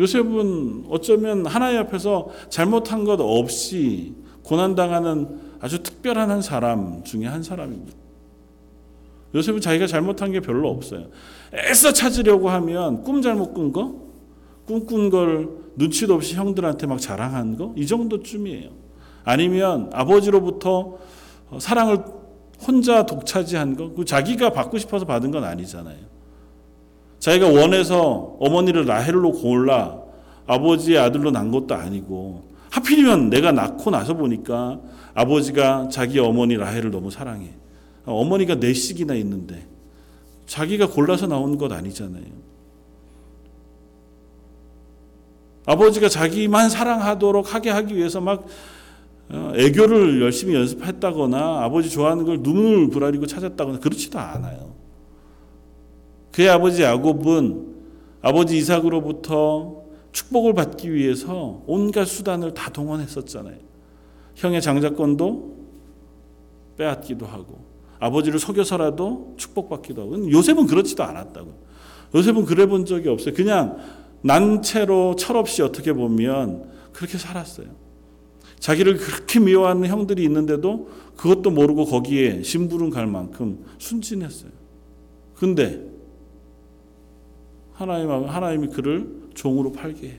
요셉은 0.00 0.86
어쩌면 0.88 1.46
하나님 1.46 1.80
앞에서 1.80 2.28
잘못한 2.48 3.04
것 3.04 3.20
없이 3.20 4.14
고난당하는 4.42 5.40
아주 5.60 5.82
특별한 5.82 6.30
한 6.30 6.42
사람 6.42 7.04
중에 7.04 7.26
한 7.26 7.42
사람입니다. 7.42 7.96
요셉은 9.34 9.60
자기가 9.60 9.86
잘못한 9.86 10.32
게 10.32 10.40
별로 10.40 10.68
없어요. 10.68 11.06
애써 11.54 11.92
찾으려고 11.92 12.50
하면 12.50 13.02
꿈 13.02 13.22
잘못 13.22 13.54
꾼 13.54 13.72
거, 13.72 13.94
꿈꾼 14.66 15.10
걸 15.10 15.48
눈치도 15.76 16.14
없이 16.14 16.34
형들한테 16.34 16.86
막 16.86 17.00
자랑한 17.00 17.56
거, 17.56 17.72
이 17.76 17.86
정도쯤이에요. 17.86 18.70
아니면 19.24 19.90
아버지로부터 19.92 20.98
사랑을 21.58 22.04
혼자 22.66 23.06
독차지한 23.06 23.76
거, 23.76 23.92
그 23.92 24.04
자기가 24.04 24.52
받고 24.52 24.78
싶어서 24.78 25.04
받은 25.04 25.30
건 25.30 25.44
아니잖아요. 25.44 26.11
자기가 27.22 27.50
원해서 27.50 28.36
어머니를 28.40 28.84
라헬로 28.84 29.30
골라 29.30 29.96
아버지의 30.48 30.98
아들로 30.98 31.30
난 31.30 31.52
것도 31.52 31.72
아니고 31.72 32.42
하필이면 32.68 33.30
내가 33.30 33.52
낳고 33.52 33.92
나서 33.92 34.14
보니까 34.14 34.80
아버지가 35.14 35.88
자기 35.88 36.18
어머니 36.18 36.56
라헬을 36.56 36.90
너무 36.90 37.12
사랑해. 37.12 37.50
어머니가 38.04 38.56
넷씩이나 38.56 39.14
있는데 39.14 39.68
자기가 40.46 40.88
골라서 40.88 41.28
나온 41.28 41.58
것 41.58 41.70
아니잖아요. 41.70 42.24
아버지가 45.64 46.08
자기만 46.08 46.70
사랑하도록 46.70 47.54
하게 47.54 47.70
하기 47.70 47.96
위해서 47.96 48.20
막 48.20 48.48
어, 49.28 49.52
애교를 49.54 50.20
열심히 50.20 50.56
연습했다거나 50.56 51.62
아버지 51.62 51.88
좋아하는 51.88 52.24
걸 52.24 52.40
눈을 52.40 52.90
부라리고 52.90 53.26
찾았다거나 53.26 53.78
그렇지도 53.78 54.18
않아요. 54.18 54.71
그의 56.32 56.48
아버지 56.48 56.82
야곱은 56.82 57.72
아버지 58.22 58.56
이삭으로부터 58.56 59.82
축복을 60.12 60.54
받기 60.54 60.92
위해서 60.92 61.62
온갖 61.66 62.04
수단을 62.06 62.54
다 62.54 62.70
동원했었잖아요. 62.70 63.56
형의 64.34 64.60
장자권도 64.62 65.56
빼앗기도 66.76 67.26
하고 67.26 67.64
아버지를 67.98 68.38
속여서라도 68.38 69.34
축복받기도 69.36 70.02
하고 70.02 70.30
요셉은 70.30 70.66
그렇지도 70.66 71.04
않았다고. 71.04 71.52
요셉은 72.14 72.44
그래 72.46 72.66
본 72.66 72.84
적이 72.84 73.10
없어요. 73.10 73.34
그냥 73.34 73.78
난 74.22 74.62
채로 74.62 75.16
철없이 75.16 75.62
어떻게 75.62 75.92
보면 75.92 76.70
그렇게 76.92 77.18
살았어요. 77.18 77.68
자기를 78.58 78.96
그렇게 78.96 79.40
미워하는 79.40 79.88
형들이 79.88 80.22
있는데도 80.24 80.88
그것도 81.16 81.50
모르고 81.50 81.86
거기에 81.86 82.42
심부름 82.42 82.90
갈 82.90 83.06
만큼 83.06 83.64
순진했어요. 83.78 84.50
근데 85.34 85.91
하나님 87.72 88.10
하나님이 88.10 88.68
그를 88.68 89.22
종으로 89.34 89.72
팔게 89.72 90.08
해. 90.08 90.18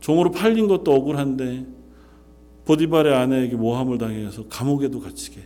종으로 0.00 0.30
팔린 0.30 0.66
것도 0.68 0.92
억울한데 0.94 1.66
보디발의 2.64 3.14
아내에게 3.14 3.56
모함을 3.56 3.98
당해서 3.98 4.46
감옥에도 4.48 5.00
갇히게. 5.00 5.42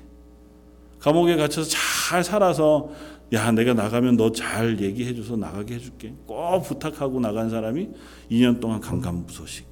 감옥에 0.99 1.37
갇혀서 1.37 1.69
잘 1.71 2.25
살아서 2.25 2.91
야 3.33 3.51
내가 3.51 3.75
나가면 3.75 4.17
너 4.17 4.31
잘 4.33 4.81
얘기해줘서 4.81 5.37
나가게 5.37 5.75
해줄게. 5.75 6.15
꼭 6.27 6.63
부탁하고 6.63 7.21
나간 7.21 7.51
사람이 7.51 7.91
2년 8.31 8.61
동안 8.61 8.81
강간무소식. 8.81 9.67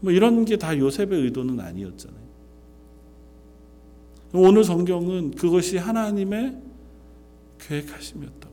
뭐 0.00 0.12
이런 0.12 0.44
게 0.44 0.56
다 0.56 0.76
요셉의 0.76 1.22
의도는 1.22 1.60
아니었잖아요. 1.60 2.22
오늘 4.34 4.64
성경은 4.64 5.32
그것이 5.32 5.76
하나님의 5.78 6.56
계획하심이었다고. 7.60 8.51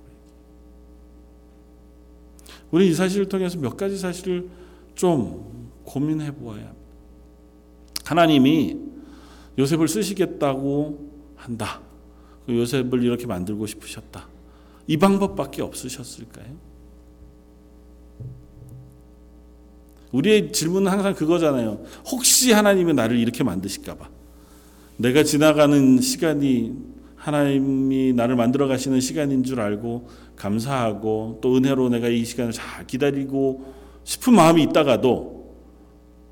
우리 2.71 2.89
이 2.89 2.93
사실을 2.93 3.27
통해서 3.27 3.57
몇 3.57 3.75
가지 3.75 3.97
사실을 3.97 4.49
좀 4.95 5.71
고민해 5.85 6.35
보아야 6.35 6.65
합니다. 6.65 6.75
하나님이 8.05 8.77
요셉을 9.57 9.87
쓰시겠다고 9.87 11.09
한다. 11.35 11.81
그 12.45 12.55
요셉을 12.57 13.03
이렇게 13.03 13.27
만들고 13.27 13.65
싶으셨다. 13.65 14.27
이 14.87 14.97
방법밖에 14.97 15.61
없으셨을까요? 15.61 16.69
우리의 20.11 20.51
질문은 20.51 20.91
항상 20.91 21.13
그거잖아요. 21.13 21.83
혹시 22.11 22.51
하나님이 22.51 22.93
나를 22.93 23.17
이렇게 23.17 23.43
만드실까봐. 23.43 24.09
내가 24.97 25.23
지나가는 25.23 26.01
시간이 26.01 26.73
하나님이 27.19 28.13
나를 28.13 28.35
만들어 28.35 28.67
가시는 28.67 29.01
시간인 29.01 29.43
줄 29.43 29.59
알고 29.59 30.07
감사하고 30.37 31.39
또 31.41 31.57
은혜로 31.57 31.89
내가 31.89 32.07
이 32.07 32.23
시간을 32.23 32.53
잘 32.53 32.87
기다리고 32.87 33.73
싶은 34.05 34.33
마음이 34.33 34.63
있다가도 34.63 35.55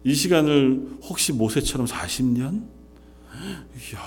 이 0.06 0.14
시간을 0.14 1.00
혹시 1.04 1.34
모세처럼 1.34 1.86
40년? 1.88 2.64
이야, 3.38 4.00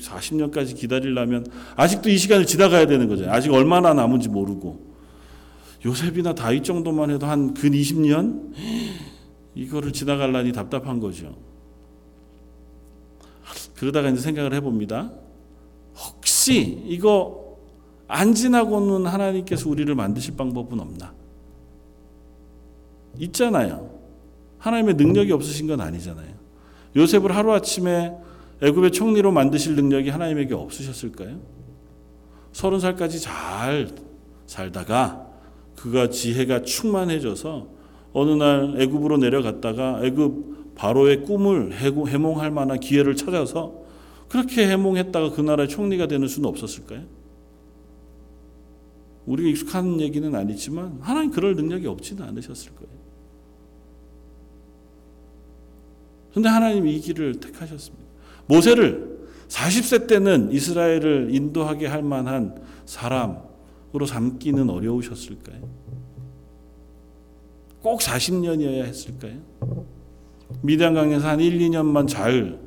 40년까지 0.00 0.76
기다리려면 0.76 1.46
아직도 1.76 2.10
이 2.10 2.18
시간을 2.18 2.44
지나가야 2.46 2.86
되는 2.86 3.08
거죠. 3.08 3.30
아직 3.30 3.52
얼마나 3.52 3.94
남은지 3.94 4.28
모르고. 4.28 4.88
요셉이나 5.86 6.34
다윗 6.34 6.64
정도만 6.64 7.10
해도 7.10 7.26
한 7.26 7.54
근 7.54 7.70
20년? 7.70 8.52
이거를 9.54 9.92
지나갈라니 9.92 10.52
답답한 10.52 10.98
거죠. 10.98 11.36
그러다가 13.76 14.10
이제 14.10 14.20
생각을 14.20 14.52
해봅니다. 14.54 15.12
혹시 16.48 16.82
이거 16.86 17.58
안 18.06 18.34
지나고는 18.34 19.06
하나님께서 19.06 19.68
우리를 19.68 19.94
만드실 19.94 20.34
방법은 20.36 20.80
없나? 20.80 21.12
있잖아요. 23.18 23.90
하나님의 24.58 24.94
능력이 24.94 25.30
없으신 25.32 25.66
건 25.66 25.82
아니잖아요. 25.82 26.28
요셉을 26.96 27.36
하루아침에 27.36 28.14
애굽의 28.62 28.92
총리로 28.92 29.30
만드실 29.30 29.76
능력이 29.76 30.08
하나님에게 30.08 30.54
없으셨을까요? 30.54 31.38
서른 32.52 32.80
살까지 32.80 33.20
잘 33.20 33.90
살다가 34.46 35.26
그가 35.76 36.08
지혜가 36.08 36.62
충만해져서 36.62 37.68
어느 38.14 38.30
날 38.30 38.80
애굽으로 38.80 39.18
내려갔다가 39.18 40.00
애굽 40.02 40.74
바로의 40.74 41.24
꿈을 41.24 41.74
해몽할 41.74 42.50
만한 42.50 42.80
기회를 42.80 43.16
찾아서 43.16 43.87
그렇게 44.28 44.68
해몽했다가 44.68 45.30
그 45.32 45.40
나라의 45.40 45.68
총리가 45.68 46.06
되는 46.06 46.28
수는 46.28 46.48
없었을까요? 46.48 47.04
우리가 49.26 49.48
익숙한 49.50 50.00
얘기는 50.00 50.34
아니지만 50.34 50.98
하나님 51.00 51.30
그럴 51.30 51.54
능력이 51.54 51.86
없지는 51.86 52.22
않으셨을 52.24 52.72
거예요. 52.74 52.98
그런데 56.30 56.48
하나님이 56.48 56.96
이 56.96 57.00
길을 57.00 57.40
택하셨습니다. 57.40 58.04
모세를 58.46 59.18
40세 59.48 60.06
때는 60.06 60.52
이스라엘을 60.52 61.34
인도하게 61.34 61.86
할 61.86 62.02
만한 62.02 62.62
사람으로 62.84 64.06
삼기는 64.06 64.68
어려우셨을까요? 64.68 65.68
꼭 67.82 68.00
40년이어야 68.00 68.84
했을까요? 68.84 69.38
미디안 70.62 70.94
강에서 70.94 71.28
한 71.28 71.40
1, 71.40 71.58
2년만 71.58 72.08
잘 72.08 72.58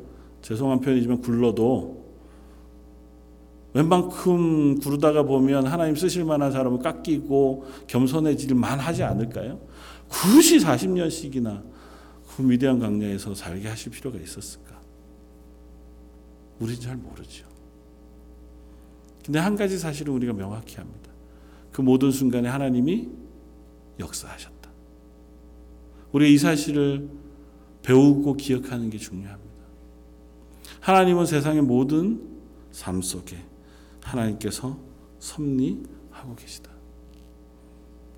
죄송한 0.42 0.82
표현이지만 0.82 1.22
굴러도 1.22 2.02
웬만큼 3.74 4.80
구르다가 4.80 5.24
보면 5.24 5.66
하나님 5.66 5.96
쓰실 5.96 6.26
만한 6.26 6.52
사람을 6.52 6.80
깎이고 6.80 7.66
겸손해질 7.88 8.54
만하지 8.54 9.04
않을까요? 9.04 9.60
굳이 10.10 10.58
40년씩이나 10.60 11.64
그 12.36 12.42
미디안 12.42 12.80
강야에서 12.80 13.34
살게 13.34 13.68
하실 13.68 13.92
필요가 13.92 14.18
있었을까? 14.18 14.80
우린 16.60 16.80
잘 16.80 16.98
모르죠. 16.98 17.46
근데 19.26 19.40
한 19.40 19.56
가지 19.56 19.78
사실은 19.78 20.14
우리가 20.14 20.34
명확히 20.34 20.76
합니다. 20.78 21.12
그 21.72 21.82
모든 21.82 22.12
순간에 22.12 22.50
하나님이 22.50 23.10
역사하셨다. 24.00 24.70
우리가 26.12 26.30
이 26.30 26.38
사실을 26.38 27.10
배우고 27.84 28.34
기억하는 28.34 28.90
게 28.90 28.98
중요합니다. 28.98 29.41
하나님은 30.82 31.26
세상의 31.26 31.62
모든 31.62 32.22
삶 32.72 33.02
속에 33.02 33.38
하나님께서 34.04 34.78
섭리하고 35.20 36.36
계시다. 36.36 36.72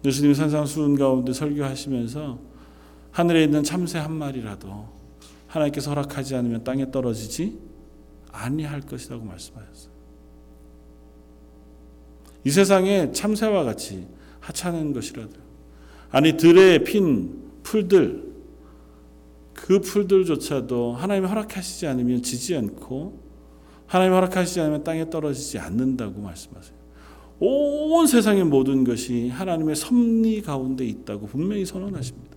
예수님이 0.06 0.34
산상수훈 0.34 0.96
가운데 0.96 1.32
설교하시면서 1.32 2.40
하늘에 3.12 3.44
있는 3.44 3.64
참새 3.64 4.00
한 4.00 4.14
마리라도 4.14 4.90
하나님께서 5.48 5.92
허락하지 5.92 6.36
않으면 6.36 6.64
땅에 6.64 6.90
떨어지지 6.90 7.60
아니할 8.32 8.82
것이라고 8.82 9.24
말씀하셨어요. 9.24 9.94
이 12.46 12.50
세상에 12.50 13.12
참새와 13.12 13.64
같이 13.64 14.08
하찮은 14.40 14.94
것이라도 14.94 15.34
아니 16.12 16.36
들에 16.38 16.84
핀 16.84 17.44
풀들 17.64 18.33
그 19.54 19.80
풀들조차도 19.80 20.94
하나님이 20.94 21.28
허락하시지 21.28 21.88
않으면 21.88 22.22
지지 22.22 22.56
않고 22.56 23.20
하나님이 23.88 24.16
허락하시지 24.16 24.60
않으면 24.60 24.84
땅에 24.84 25.10
떨어지지 25.10 25.60
않는다고 25.60 26.22
말씀하세요. 26.22 26.84
온 27.40 28.08
세상의 28.08 28.46
모든 28.46 28.84
것이 28.84 29.30
하나님의 29.30 29.76
섭리 29.76 30.42
가운데 30.42 30.86
있다고 30.86 31.28
분명히 31.28 31.66
선언하십니다. 31.66 32.34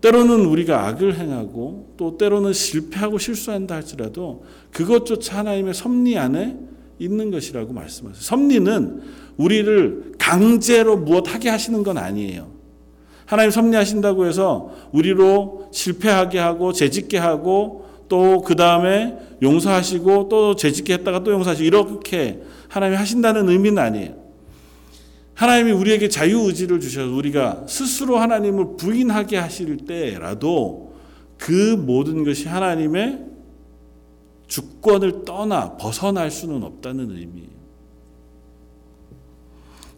때로는 0.00 0.44
우리가 0.44 0.86
악을 0.86 1.18
행하고 1.18 1.94
또 1.96 2.16
때로는 2.16 2.52
실패하고 2.52 3.18
실수한다 3.18 3.74
할지라도 3.74 4.44
그것조차 4.70 5.38
하나님의 5.38 5.74
섭리 5.74 6.16
안에 6.16 6.56
있는 6.98 7.30
것이라고 7.30 7.72
말씀하세요. 7.72 8.22
섭리는 8.22 9.02
우리를 9.36 10.14
강제로 10.18 10.96
무엇하게 10.96 11.48
하시는 11.48 11.82
건 11.82 11.98
아니에요. 11.98 12.55
하나님 13.26 13.50
섭리하신다고 13.50 14.26
해서 14.26 14.70
우리로 14.92 15.68
실패하게 15.72 16.38
하고 16.38 16.72
재짓게 16.72 17.18
하고 17.18 17.86
또 18.08 18.42
그 18.46 18.54
다음에 18.54 19.16
용서하시고 19.42 20.28
또 20.28 20.56
재짓게 20.56 20.94
했다가 20.94 21.24
또 21.24 21.32
용서하시고 21.32 21.66
이렇게 21.66 22.40
하나님이 22.68 22.96
하신다는 22.96 23.48
의미는 23.48 23.78
아니에요. 23.82 24.14
하나님이 25.34 25.72
우리에게 25.72 26.08
자유 26.08 26.46
의지를 26.46 26.80
주셔서 26.80 27.12
우리가 27.14 27.64
스스로 27.68 28.16
하나님을 28.16 28.76
부인하게 28.76 29.36
하실 29.36 29.76
때라도 29.78 30.94
그 31.36 31.76
모든 31.76 32.24
것이 32.24 32.48
하나님의 32.48 33.24
주권을 34.46 35.24
떠나 35.24 35.76
벗어날 35.76 36.30
수는 36.30 36.62
없다는 36.62 37.10
의미예요. 37.10 37.55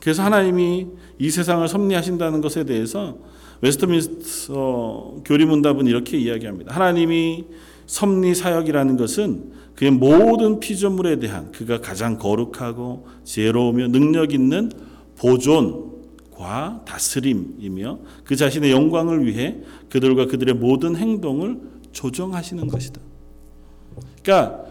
그래서 0.00 0.22
하나님이 0.22 0.86
이 1.18 1.30
세상을 1.30 1.66
섭리하신다는 1.66 2.40
것에 2.40 2.64
대해서 2.64 3.18
웨스트민스터 3.60 5.22
교리문답은 5.24 5.86
이렇게 5.86 6.18
이야기합니다. 6.18 6.74
하나님이 6.74 7.46
섭리 7.86 8.34
사역이라는 8.34 8.96
것은 8.96 9.52
그의 9.74 9.90
모든 9.92 10.60
피조물에 10.60 11.18
대한 11.18 11.50
그가 11.52 11.80
가장 11.80 12.18
거룩하고 12.18 13.06
지혜로우며 13.24 13.88
능력 13.88 14.32
있는 14.32 14.70
보존과 15.16 16.82
다스림이며 16.84 17.98
그 18.24 18.36
자신의 18.36 18.70
영광을 18.70 19.26
위해 19.26 19.56
그들과 19.88 20.26
그들의 20.26 20.54
모든 20.54 20.96
행동을 20.96 21.58
조정하시는 21.92 22.66
것이다. 22.68 23.00
그러니까 24.22 24.64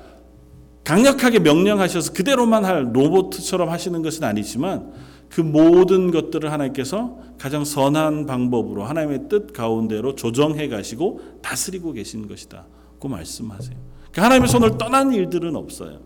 강력하게 0.84 1.40
명령하셔서 1.40 2.14
그대로만 2.14 2.64
할 2.64 2.92
로봇처럼 2.94 3.70
하시는 3.70 4.02
것은 4.02 4.24
아니지만 4.24 4.94
그 5.30 5.42
모든 5.42 6.12
것들을 6.12 6.52
하나님께서 6.52 7.20
가장 7.38 7.64
선한 7.66 8.26
방법으로 8.26 8.84
하나님의 8.84 9.30
뜻 9.30 9.54
가운데로 9.54 10.16
조정해 10.16 10.68
가시고 10.68 11.22
다스리고 11.42 11.94
계신 11.94 12.28
것이다. 12.28 12.66
고 13.00 13.08
말씀하세요. 13.08 13.78
그러니까 14.12 14.24
하나님의 14.24 14.50
손을 14.50 14.78
떠난 14.78 15.14
일들은 15.14 15.56
없어요. 15.56 16.00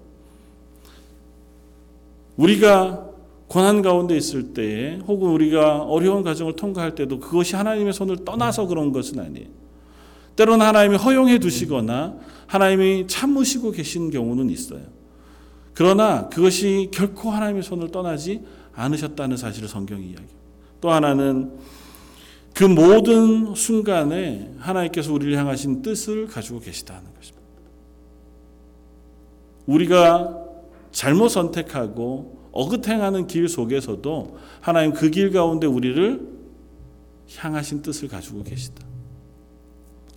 우리가 2.35 3.07
고난 3.47 3.81
가운데 3.81 4.15
있을 4.15 4.53
때에 4.53 4.99
혹은 5.07 5.29
우리가 5.29 5.83
어려운 5.83 6.23
과정을 6.23 6.55
통과할 6.55 6.95
때도 6.95 7.19
그것이 7.19 7.55
하나님의 7.55 7.93
손을 7.93 8.23
떠나서 8.23 8.67
그런 8.67 8.91
것은 8.91 9.19
아니에요. 9.19 9.47
때로는 10.35 10.65
하나님이 10.65 10.95
허용해 10.95 11.39
두시거나 11.39 12.15
하나님이 12.47 13.07
참으시고 13.07 13.71
계신 13.71 14.09
경우는 14.09 14.49
있어요. 14.49 14.81
그러나 15.73 16.29
그것이 16.29 16.89
결코 16.91 17.29
하나님의 17.29 17.63
손을 17.63 17.91
떠나지 17.91 18.41
않으셨다는 18.73 19.37
사실을 19.37 19.67
성경이 19.67 20.03
이야기해요. 20.03 20.41
또 20.79 20.91
하나는 20.91 21.57
그 22.53 22.63
모든 22.63 23.55
순간에 23.55 24.51
하나님께서 24.59 25.13
우리를 25.13 25.37
향하신 25.37 25.81
뜻을 25.81 26.27
가지고 26.27 26.59
계시다는 26.59 27.03
것입니다. 27.15 27.41
우리가 29.65 30.37
잘못 30.91 31.29
선택하고 31.29 32.41
어긋행하는 32.51 33.27
길 33.27 33.47
속에서도 33.47 34.37
하나님 34.59 34.91
그 34.93 35.09
길 35.09 35.31
가운데 35.31 35.67
우리를 35.67 36.27
향하신 37.37 37.81
뜻을 37.81 38.09
가지고 38.09 38.43
계시다. 38.43 38.85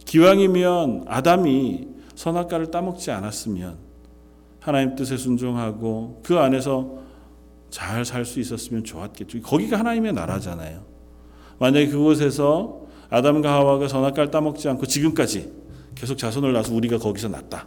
기왕이면 0.05 1.05
아담이 1.07 1.89
선악과를 2.17 2.71
따먹지 2.71 3.11
않았으면 3.11 3.77
하나님 4.61 4.97
뜻에 4.97 5.17
순종하고 5.17 6.23
그 6.25 6.39
안에서 6.39 7.04
잘 7.75 8.05
살 8.05 8.25
수 8.25 8.39
있었으면 8.39 8.85
좋았겠죠. 8.85 9.43
거기가 9.43 9.81
하나님의 9.81 10.13
나라잖아요. 10.13 10.85
만약에 11.59 11.89
그곳에서 11.89 12.87
아담과 13.11 13.53
하와가 13.53 13.89
선악과를 13.89 14.31
따먹지 14.31 14.69
않고 14.69 14.87
지금까지 14.87 15.53
계속 15.97 16.17
자손을 16.17 16.53
낳아서 16.53 16.73
우리가 16.73 16.99
거기서 16.99 17.29
났다. 17.31 17.67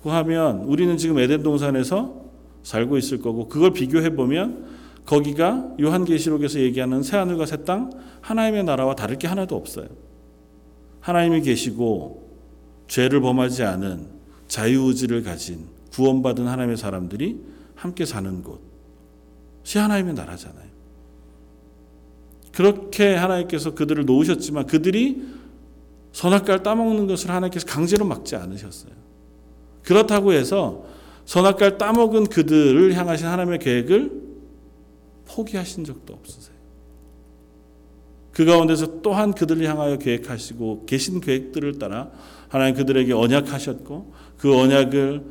그 0.00 0.10
하면 0.10 0.60
우리는 0.60 0.96
지금 0.96 1.18
에덴 1.18 1.42
동산에서 1.42 2.22
살고 2.62 2.98
있을 2.98 3.20
거고 3.20 3.48
그걸 3.48 3.72
비교해 3.72 4.14
보면 4.14 4.64
거기가 5.04 5.72
요한계시록에서 5.80 6.60
얘기하는 6.60 7.02
새 7.02 7.16
하늘과 7.16 7.46
새 7.46 7.64
땅 7.64 7.90
하나님의 8.20 8.62
나라와 8.62 8.94
다를 8.94 9.18
게 9.18 9.26
하나도 9.26 9.56
없어요. 9.56 9.88
하나님이 11.00 11.40
계시고 11.40 12.30
죄를 12.86 13.20
범하지 13.20 13.64
않은 13.64 14.06
자유의지를 14.46 15.24
가진 15.24 15.66
구원받은 15.92 16.46
하나님의 16.46 16.76
사람들이 16.76 17.40
함께 17.74 18.04
사는 18.04 18.44
곳 18.44 18.65
이 19.74 19.78
하나님의 19.78 20.14
나라잖아요. 20.14 20.66
그렇게 22.52 23.14
하나님께서 23.14 23.74
그들을 23.74 24.06
놓으셨지만 24.06 24.66
그들이 24.66 25.22
선악과를 26.12 26.62
따먹는 26.62 27.06
것을 27.06 27.30
하나님께서 27.30 27.66
강제로 27.66 28.06
막지 28.06 28.36
않으셨어요. 28.36 28.92
그렇다고 29.82 30.32
해서 30.32 30.86
선악과를 31.26 31.78
따먹은 31.78 32.26
그들을 32.26 32.94
향하신 32.94 33.26
하나님의 33.26 33.58
계획을 33.58 34.22
포기하신 35.26 35.84
적도 35.84 36.14
없으세요. 36.14 36.56
그 38.32 38.44
가운데서 38.44 39.02
또한 39.02 39.32
그들을 39.32 39.66
향하여 39.66 39.98
계획하시고 39.98 40.86
계신 40.86 41.20
계획들을 41.20 41.78
따라 41.78 42.10
하나님 42.48 42.74
그들에게 42.76 43.12
언약하셨고 43.12 44.12
그 44.38 44.58
언약을 44.58 45.24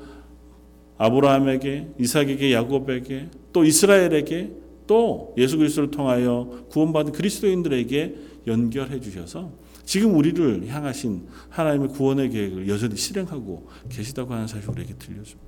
아브라함에게 0.98 1.96
이삭에게 2.00 2.54
야곱에게 2.54 3.30
또 3.52 3.66
이스라엘에게 3.66 4.52
또 4.88 5.34
예수 5.38 5.58
그리스도를 5.58 5.92
통하여 5.92 6.66
구원받은 6.70 7.12
그리스도인들에게 7.12 8.16
연결해 8.48 9.00
주셔서 9.00 9.52
지금 9.84 10.16
우리를 10.16 10.68
향하신 10.68 11.28
하나님의 11.50 11.90
구원의 11.90 12.30
계획을 12.30 12.68
여전히 12.68 12.96
실행하고 12.96 13.68
계시다고 13.90 14.34
하는 14.34 14.48
사실을 14.48 14.74
우리에게 14.74 14.94
들려줍니다. 14.96 15.46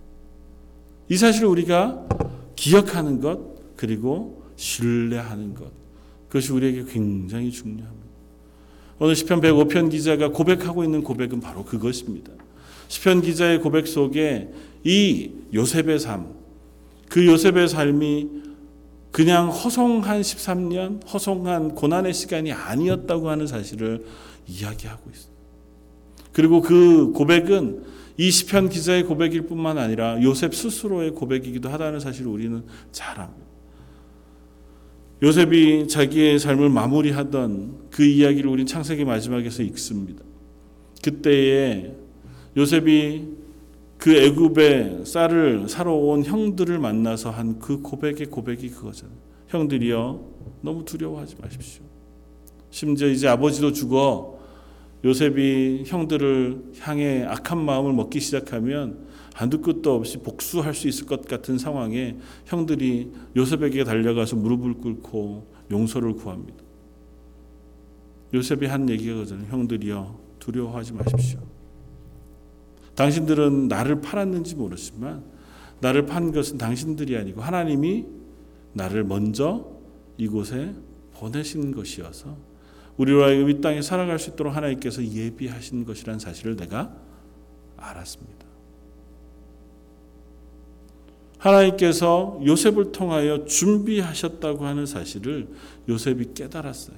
이 1.10 1.18
사실을 1.18 1.48
우리가 1.48 2.08
기억하는 2.56 3.20
것 3.20 3.76
그리고 3.76 4.44
신뢰하는 4.56 5.54
것 5.54 5.72
그것이 6.28 6.52
우리에게 6.52 6.86
굉장히 6.86 7.52
중요합니다. 7.52 8.08
오늘 9.00 9.16
시편 9.16 9.42
105편 9.42 9.92
기자가 9.92 10.30
고백하고 10.30 10.84
있는 10.84 11.04
고백은 11.04 11.40
바로 11.40 11.64
그것입니다. 11.64 12.32
시편 12.88 13.22
기자의 13.22 13.62
고백 13.62 13.88
속에 13.88 14.50
이 14.88 15.32
요셉의 15.54 16.00
삶, 16.00 16.34
그 17.10 17.26
요셉의 17.28 17.68
삶이 17.68 18.30
그냥 19.12 19.50
허송한 19.50 20.22
13년, 20.22 21.06
허송한 21.12 21.76
고난의 21.76 22.14
시간이 22.14 22.54
아니었다고 22.54 23.30
하는 23.30 23.48
사실을 23.48 24.06
이야기하고 24.48 25.10
있어요. 25.14 25.34
그리고 26.32 26.62
그 26.62 27.12
고백은 27.12 27.84
이 28.16 28.32
시편 28.32 28.70
기자의 28.70 29.04
고백일 29.04 29.42
뿐만 29.48 29.78
아니라 29.78 30.22
요셉 30.24 30.56
스스로의 30.56 31.12
고백이기도 31.12 31.68
하다는 31.68 32.00
사실을 32.00 32.32
우리는 32.32 32.64
잘 32.94 33.20
압니다. 33.20 33.46
요셉이 35.22 35.90
자기의 35.90 36.40
삶을 36.40 36.70
마무리하던 36.70 37.90
그 37.92 38.06
이야기를 38.06 38.50
우리는 38.50 38.66
창세기 38.66 39.04
마지막에서 39.04 39.64
읽습니다. 39.64 40.24
그때에 41.02 41.94
요셉이 42.56 43.47
그 43.98 44.16
애굽의 44.16 45.06
쌀을 45.06 45.68
사러 45.68 45.94
온 45.94 46.24
형들을 46.24 46.78
만나서 46.80 47.32
한 47.32 47.60
그 47.60 47.82
고백의 47.82 48.28
고백이 48.28 48.70
그거잖아요. 48.70 49.18
형들이여 49.48 50.24
너무 50.62 50.86
두려워하지 50.86 51.36
마십시오. 51.42 51.84
심지어 52.70 53.08
이제 53.08 53.28
아버지도 53.28 53.72
죽어 53.72 54.38
요셉이 55.04 55.84
형들을 55.88 56.74
향해 56.80 57.24
악한 57.24 57.64
마음을 57.64 57.94
먹기 57.94 58.20
시작하면 58.20 59.08
한두 59.34 59.62
끝도 59.62 59.96
없이 59.96 60.18
복수할 60.18 60.74
수 60.74 60.88
있을 60.88 61.06
것 61.06 61.26
같은 61.28 61.58
상황에 61.58 62.18
형들이 62.46 63.12
요셉에게 63.36 63.84
달려가서 63.84 64.36
무릎을 64.36 64.76
꿇고 64.76 65.48
용서를 65.72 66.14
구합니다. 66.14 66.58
요셉이 68.34 68.66
한 68.66 68.90
얘기가 68.90 69.16
그잖아요. 69.18 69.48
형들이여 69.50 70.20
두려워하지 70.40 70.94
마십시오. 70.94 71.40
당신들은 72.98 73.68
나를 73.68 74.02
팔았는지 74.02 74.56
모르지만 74.56 75.24
나를 75.80 76.08
판 76.08 76.32
것은 76.32 76.58
당신들이 76.58 77.16
아니고 77.16 77.42
하나님이 77.42 78.06
나를 78.74 79.04
먼저 79.04 79.68
이곳에 80.18 80.74
보내신 81.14 81.72
것이어서 81.74 82.36
하여금 82.98 83.50
이 83.52 83.62
땅에 83.62 83.84
살아갈 83.84 84.18
수 84.18 84.32
있도록 84.32 84.56
하나님께서 84.56 85.06
예비하신 85.06 85.86
것이라는 85.86 86.20
사실을 86.20 86.56
내가 86.56 86.92
알았습니다. 87.78 88.48
하나님께서 91.38 92.42
요셉을 92.44 92.92
통하여 92.92 93.46
준비하셨다고 93.46 94.66
하는 94.66 94.88
사실을 94.88 95.48
요셉이 95.88 96.34
깨달았어요. 96.34 96.98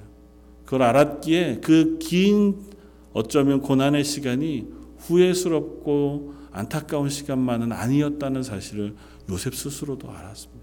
그걸 0.64 0.82
알았기에 0.82 1.60
그 1.60 1.98
긴 1.98 2.70
어쩌면 3.12 3.60
고난의 3.60 4.04
시간이 4.04 4.79
후회스럽고 5.00 6.34
안타까운 6.52 7.08
시간만은 7.08 7.72
아니었다는 7.72 8.42
사실을 8.42 8.94
요셉 9.30 9.54
스스로도 9.54 10.10
알았습니다. 10.10 10.60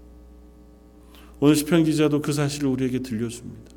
오늘 1.40 1.54
시편 1.56 1.84
기자도 1.84 2.20
그 2.20 2.32
사실을 2.32 2.68
우리에게 2.68 3.00
들려줍니다. 3.00 3.72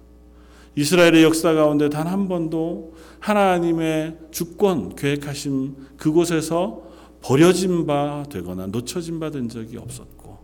이스라엘의 0.75 1.23
역사 1.23 1.53
가운데 1.53 1.89
단 1.89 2.07
한 2.07 2.27
번도 2.27 2.93
하나님의 3.19 4.17
주권 4.31 4.95
계획하신 4.95 5.75
그곳에서 5.97 6.81
버려진 7.21 7.85
바 7.85 8.23
되거나 8.29 8.67
놓쳐진 8.67 9.19
바 9.19 9.29
된 9.29 9.47
적이 9.49 9.77
없었고 9.77 10.39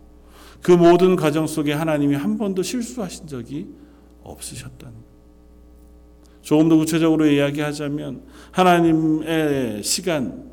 그 0.62 0.72
모든 0.72 1.16
과정 1.16 1.46
속에 1.46 1.72
하나님이 1.72 2.14
한 2.14 2.38
번도 2.38 2.62
실수하신 2.62 3.26
적이 3.26 3.68
없으셨다는 4.22 4.94
것. 4.94 5.08
조금 6.42 6.68
더 6.68 6.76
구체적으로 6.76 7.26
이야기하자면 7.26 8.22
하나님의 8.52 9.82
시간은 9.82 10.44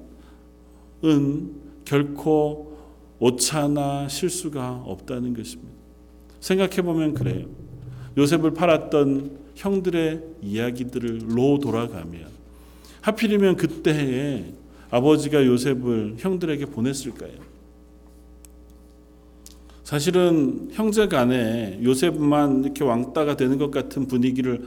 결코 1.85 2.77
오차나 3.19 4.07
실수가 4.07 4.83
없다는 4.85 5.33
것입니다. 5.33 5.73
생각해 6.39 6.81
보면 6.81 7.13
그래요. 7.13 7.45
요셉을 8.17 8.53
팔았던 8.53 9.45
형들의 9.55 10.23
이야기들로 10.41 11.59
돌아가면 11.59 12.27
하필이면 13.01 13.55
그때에 13.55 14.53
아버지가 14.89 15.45
요셉을 15.45 16.15
형들에게 16.17 16.65
보냈을까요? 16.67 17.55
사실은 19.83 20.69
형제 20.71 21.07
간에 21.07 21.79
요셉만 21.83 22.63
이렇게 22.63 22.83
왕따가 22.83 23.37
되는 23.37 23.57
것 23.59 23.69
같은 23.69 24.07
분위기를 24.07 24.65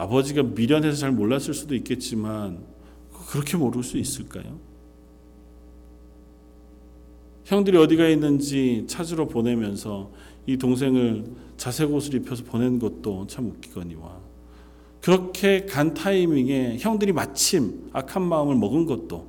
아버지가 0.00 0.42
미련해서 0.42 0.96
잘 0.96 1.12
몰랐을 1.12 1.52
수도 1.52 1.74
있겠지만 1.74 2.64
그렇게 3.28 3.58
모를 3.58 3.82
수 3.82 3.98
있을까요? 3.98 4.58
형들이 7.44 7.76
어디가 7.76 8.08
있는지 8.08 8.84
찾으러 8.86 9.28
보내면서 9.28 10.10
이 10.46 10.56
동생을 10.56 11.24
자색 11.58 11.92
옷을 11.92 12.14
입혀서 12.14 12.44
보낸 12.44 12.78
것도 12.78 13.26
참 13.26 13.50
웃기거니와 13.50 14.20
그렇게 15.02 15.66
간 15.66 15.92
타이밍에 15.92 16.78
형들이 16.78 17.12
마침 17.12 17.90
악한 17.92 18.22
마음을 18.22 18.54
먹은 18.54 18.86
것도 18.86 19.28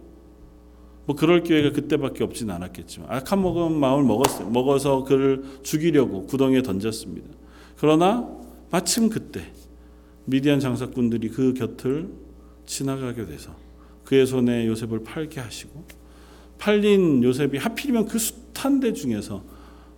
뭐 1.06 1.16
그럴 1.18 1.44
기회가 1.44 1.72
그때밖에 1.72 2.24
없진 2.24 2.50
않았겠지만 2.50 3.10
악한 3.10 3.42
먹은 3.42 3.74
마음을 3.78 4.06
먹었어요. 4.06 4.50
먹어서 4.50 5.04
그를 5.04 5.44
죽이려고 5.64 6.26
구덩이에 6.28 6.62
던졌습니다. 6.62 7.28
그러나 7.78 8.30
마침 8.70 9.10
그때 9.10 9.52
미디안 10.26 10.60
장사꾼들이 10.60 11.30
그 11.30 11.54
곁을 11.54 12.12
지나가게 12.66 13.26
돼서 13.26 13.56
그의 14.04 14.26
손에 14.26 14.68
요셉을 14.68 15.04
팔게 15.04 15.40
하시고 15.40 15.86
팔린 16.58 17.24
요셉이 17.24 17.58
하필이면 17.58 18.06
그 18.06 18.20
숱한 18.20 18.80
데 18.80 18.94
중에서 18.94 19.44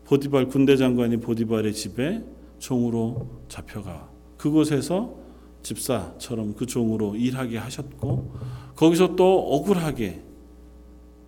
보디발 0.05 0.47
군대 0.47 0.77
장관이 0.77 1.17
보디발의 1.17 1.73
집에 1.73 2.23
종으로 2.59 3.41
잡혀가 3.49 4.09
그곳에서 4.37 5.15
집사처럼 5.61 6.53
그 6.55 6.65
종으로 6.65 7.15
일하게 7.15 7.57
하셨고 7.57 8.33
거기서 8.75 9.15
또 9.15 9.53
억울하게 9.53 10.21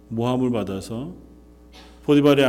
모함을 0.09 0.51
받아서 0.51 1.13
보디발의 2.03 2.45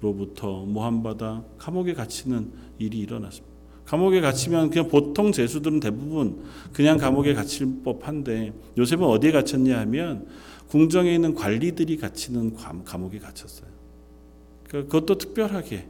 아내로부터 0.00 0.64
모함받아 0.64 1.44
감옥에 1.58 1.94
갇히는 1.94 2.52
일이 2.78 2.98
일어났습니다. 2.98 3.51
감옥에 3.92 4.22
갇히면 4.22 4.70
그냥 4.70 4.88
보통 4.88 5.32
죄수들은 5.32 5.80
대부분 5.80 6.42
그냥 6.72 6.96
감옥에 6.96 7.34
갇힐 7.34 7.82
법한데 7.84 8.54
요셉은 8.78 9.04
어디에 9.04 9.32
갇혔냐 9.32 9.78
하면 9.80 10.26
궁정에 10.68 11.14
있는 11.14 11.34
관리들이 11.34 11.98
갇히는 11.98 12.56
감옥에 12.86 13.18
갇혔어요. 13.18 13.68
그러니까 14.66 14.90
그것도 14.90 15.18
특별하게 15.18 15.88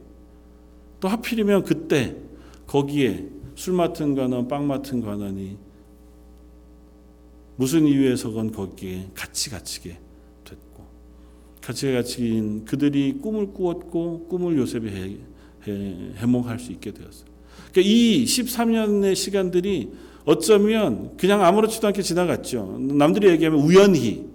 또 0.99 1.07
하필이면 1.07 1.63
그때 1.63 2.17
거기에 2.67 3.29
술 3.55 3.73
맡은 3.73 4.15
관원, 4.15 4.49
빵 4.49 4.67
맡은 4.67 4.99
관원이 4.99 5.57
무슨 7.55 7.85
이유에서건 7.87 8.51
거기에 8.51 9.11
같이 9.13 9.49
갇히게 9.49 9.97
됐고 10.43 10.83
같이 11.61 11.93
갇힌 11.93 12.65
그들이 12.65 13.19
꿈을 13.21 13.53
꾸었고 13.53 14.27
꿈을 14.27 14.57
요셉이 14.57 14.89
해, 14.89 15.17
해, 15.71 16.11
해몽할 16.17 16.59
수 16.59 16.73
있게 16.73 16.91
되었어요. 16.91 17.32
그러니까 17.73 17.81
이 17.81 18.23
13년의 18.25 19.15
시간들이 19.15 19.91
어쩌면 20.25 21.17
그냥 21.17 21.43
아무렇지도 21.43 21.87
않게 21.87 22.01
지나갔죠. 22.01 22.77
남들이 22.79 23.27
얘기하면 23.29 23.59
우연히 23.59 24.31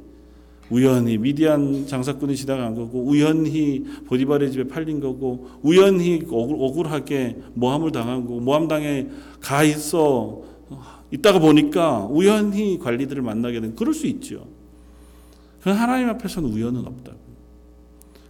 우연히 0.71 1.17
미디안 1.17 1.87
장사꾼이 1.87 2.37
지나간 2.37 2.75
거고 2.75 3.03
우연히 3.03 3.85
보디발의 4.07 4.53
집에 4.53 4.69
팔린 4.69 5.01
거고 5.01 5.49
우연히 5.63 6.23
억울, 6.29 6.89
하게 6.89 7.39
모함을 7.55 7.91
당한 7.91 8.27
거고 8.27 8.41
모함당에 8.41 9.07
가 9.41 9.63
있어 9.65 10.43
있다가 11.11 11.39
보니까 11.39 12.07
우연히 12.11 12.79
관리들을 12.79 13.23
만나게 13.23 13.61
된 13.61 13.75
그럴 13.75 13.95
수 13.95 14.07
있죠. 14.09 14.47
그런 15.63 15.77
하나님 15.77 16.11
앞에서는 16.11 16.51
우연은 16.51 16.87
없다고. 16.87 17.19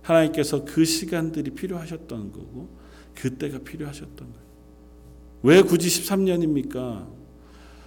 하나님께서 0.02 0.64
그 0.64 0.84
시간들이 0.84 1.50
필요하셨던 1.50 2.32
거고 2.32 2.68
그때가 3.14 3.58
필요하셨던 3.58 4.16
거예요. 4.16 4.47
왜 5.42 5.62
굳이 5.62 5.88
13년입니까? 5.88 7.06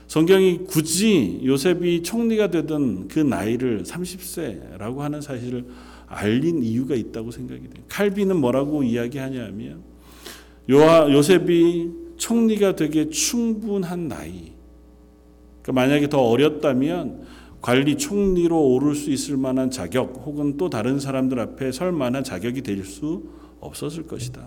성경이 0.07 0.65
굳이 0.65 1.41
요셉이 1.45 2.03
총리가 2.03 2.51
되던 2.51 3.07
그 3.07 3.19
나이를 3.19 3.83
30세라고 3.83 4.97
하는 4.97 5.21
사실을 5.21 5.65
알린 6.07 6.63
이유가 6.63 6.95
있다고 6.95 7.31
생각이 7.31 7.61
돼요. 7.61 7.85
칼빈은 7.87 8.35
뭐라고 8.37 8.83
이야기하냐면 8.83 9.83
요셉이 10.69 11.91
총리가 12.17 12.75
되게 12.75 13.09
충분한 13.09 14.09
나이. 14.09 14.51
그러니까 15.61 15.71
만약에 15.73 16.09
더 16.09 16.21
어렸다면 16.21 17.25
관리 17.61 17.97
총리로 17.97 18.73
오를 18.73 18.95
수 18.95 19.11
있을 19.11 19.37
만한 19.37 19.69
자격 19.71 20.21
혹은 20.25 20.57
또 20.57 20.69
다른 20.69 20.99
사람들 20.99 21.39
앞에 21.39 21.71
설 21.71 21.91
만한 21.91 22.23
자격이 22.23 22.63
될 22.63 22.83
수 22.83 23.23
없었을 23.59 24.07
것이다. 24.07 24.45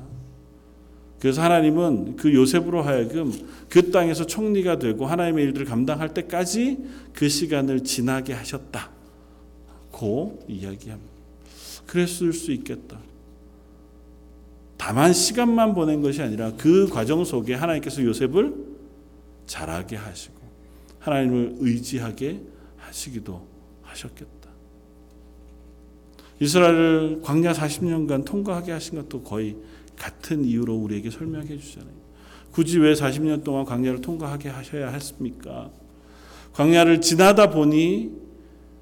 그래서 1.21 1.43
하나님은 1.43 2.17
그 2.17 2.35
요셉으로 2.35 2.83
하여금 2.83 3.33
그 3.69 3.91
땅에서 3.91 4.27
총리가 4.27 4.79
되고 4.79 5.07
하나님의 5.07 5.45
일들을 5.47 5.67
감당할 5.67 6.13
때까지 6.13 6.79
그 7.13 7.29
시간을 7.29 7.85
지나게 7.85 8.33
하셨다 8.35 8.91
고 9.91 10.45
이야기합니다. 10.49 11.13
그랬을 11.87 12.33
수 12.33 12.53
있겠다. 12.53 12.99
다만 14.77 15.13
시간만 15.13 15.75
보낸 15.75 16.03
것이 16.03 16.21
아니라 16.21 16.53
그 16.59 16.89
과정 16.89 17.25
속에 17.25 17.55
하나님께서 17.55 18.03
요셉을 18.05 18.55
자라게 19.47 19.97
하시고 19.97 20.35
하나님을 20.99 21.57
의지하게 21.61 22.41
하시기도 22.77 23.47
하셨겠다. 23.83 24.35
이스라엘을 26.41 27.23
광야 27.23 27.53
40년간 27.53 28.25
통과하게 28.25 28.73
하신 28.73 28.97
것도 28.97 29.23
거의 29.23 29.57
같은 29.97 30.45
이유로 30.45 30.75
우리에게 30.75 31.11
설명해 31.11 31.59
주잖아요. 31.59 31.95
굳이 32.51 32.79
왜 32.79 32.95
40년 32.95 33.43
동안 33.43 33.65
광야를 33.65 34.01
통과하게 34.01 34.49
하셔야 34.49 34.91
했습니까? 34.91 35.71
광야를 36.53 37.01
지나다 37.01 37.51
보니 37.51 38.13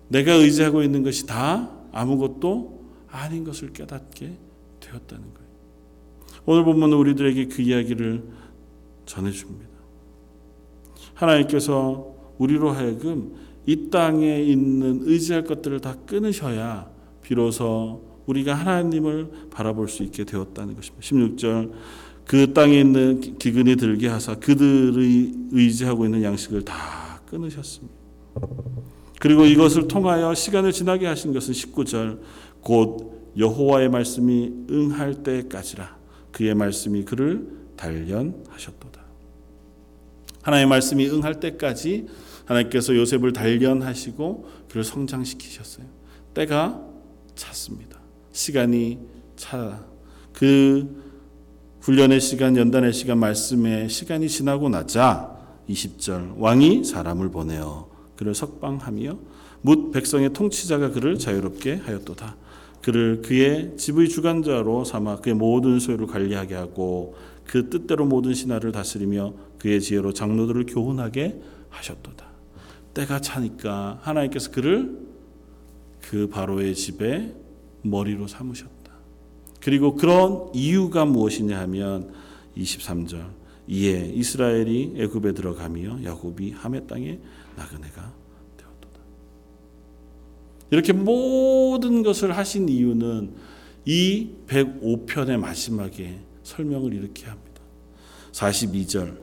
내가 0.08 0.34
의지하고 0.34 0.82
있는 0.82 1.02
것이 1.02 1.26
다 1.26 1.70
아무것도 1.90 2.82
아닌 3.08 3.44
것을 3.44 3.72
깨닫게 3.72 4.32
되었다는 4.80 5.24
거예요. 5.34 5.48
오늘 6.44 6.64
본문은 6.64 6.96
우리들에게 6.96 7.46
그 7.46 7.62
이야기를 7.62 8.24
전해줍니다. 9.06 9.72
하나님께서 11.14 12.14
우리로 12.38 12.70
하여금 12.70 13.34
이 13.66 13.90
땅에 13.90 14.42
있는 14.42 15.00
의지할 15.02 15.44
것들을 15.44 15.80
다 15.80 15.96
끊으셔야 16.06 16.90
비로소 17.22 18.11
우리가 18.32 18.54
하나님을 18.54 19.48
바라볼 19.50 19.88
수 19.88 20.02
있게 20.02 20.24
되었다는 20.24 20.74
것입니다. 20.74 21.06
16절 21.06 21.72
그 22.26 22.52
땅에 22.52 22.80
있는 22.80 23.38
기근이 23.38 23.76
들게 23.76 24.08
하사 24.08 24.34
그들의 24.36 25.32
의지하고 25.50 26.04
있는 26.04 26.22
양식을 26.22 26.64
다 26.64 27.20
끊으셨습니다. 27.26 27.94
그리고 29.20 29.44
이것을 29.44 29.86
통하여 29.88 30.34
시간을 30.34 30.72
지나게 30.72 31.06
하신 31.06 31.32
것은 31.32 31.52
19절 31.52 32.20
곧 32.60 33.32
여호와의 33.36 33.88
말씀이 33.88 34.52
응할 34.70 35.22
때까지라 35.22 35.96
그의 36.32 36.54
말씀이 36.54 37.04
그를 37.04 37.46
단련하셨도다. 37.76 39.02
하나님의 40.42 40.68
말씀이 40.68 41.08
응할 41.08 41.38
때까지 41.40 42.06
하나님께서 42.46 42.96
요셉을 42.96 43.32
단련하시고 43.32 44.48
그를 44.68 44.84
성장시키셨어요. 44.84 45.86
때가 46.34 46.80
찼습니다. 47.34 48.01
시간이 48.32 48.98
차 49.36 49.92
그 50.32 51.02
훈련의 51.80 52.20
시간, 52.20 52.56
연단의 52.56 52.92
시간, 52.92 53.18
말씀의 53.18 53.88
시간이 53.88 54.28
지나고 54.28 54.68
나자 54.68 55.36
20절 55.68 56.34
왕이 56.36 56.84
사람을 56.84 57.30
보내어 57.30 57.88
그를 58.16 58.34
석방하며 58.34 59.18
묻 59.62 59.92
백성의 59.92 60.32
통치자가 60.32 60.90
그를 60.90 61.18
자유롭게 61.18 61.76
하였도다. 61.76 62.36
그를 62.82 63.22
그의 63.22 63.76
집의 63.76 64.08
주관자로 64.08 64.84
삼아 64.84 65.20
그의 65.20 65.36
모든 65.36 65.78
소유를 65.78 66.08
관리하게 66.08 66.56
하고 66.56 67.14
그 67.46 67.68
뜻대로 67.70 68.06
모든 68.06 68.34
신하를 68.34 68.72
다스리며 68.72 69.34
그의 69.58 69.80
지혜로 69.80 70.12
장로들을 70.12 70.66
교훈하게 70.66 71.40
하셨도다. 71.68 72.26
때가 72.94 73.20
차니까 73.20 74.00
하나님께서 74.02 74.50
그를 74.50 74.98
그 76.00 76.28
바로의 76.28 76.74
집에 76.74 77.32
머리로 77.82 78.26
삼으셨다. 78.26 78.92
그리고 79.60 79.94
그런 79.94 80.48
이유가 80.54 81.04
무엇이냐 81.04 81.58
하면 81.60 82.12
23절 82.56 83.30
이에 83.68 84.12
이스라엘이 84.14 84.94
애굽에 84.96 85.32
들어가며 85.32 86.02
야곱이 86.04 86.52
하메 86.52 86.86
땅에 86.86 87.18
나그네가 87.56 88.12
되었도다. 88.56 89.00
이렇게 90.70 90.92
모든 90.92 92.02
것을 92.02 92.36
하신 92.36 92.68
이유는 92.68 93.34
이 93.84 94.30
105편의 94.48 95.36
마지막에 95.38 96.18
설명을 96.42 96.92
이렇게 96.92 97.26
합니다. 97.26 97.62
42절 98.32 99.16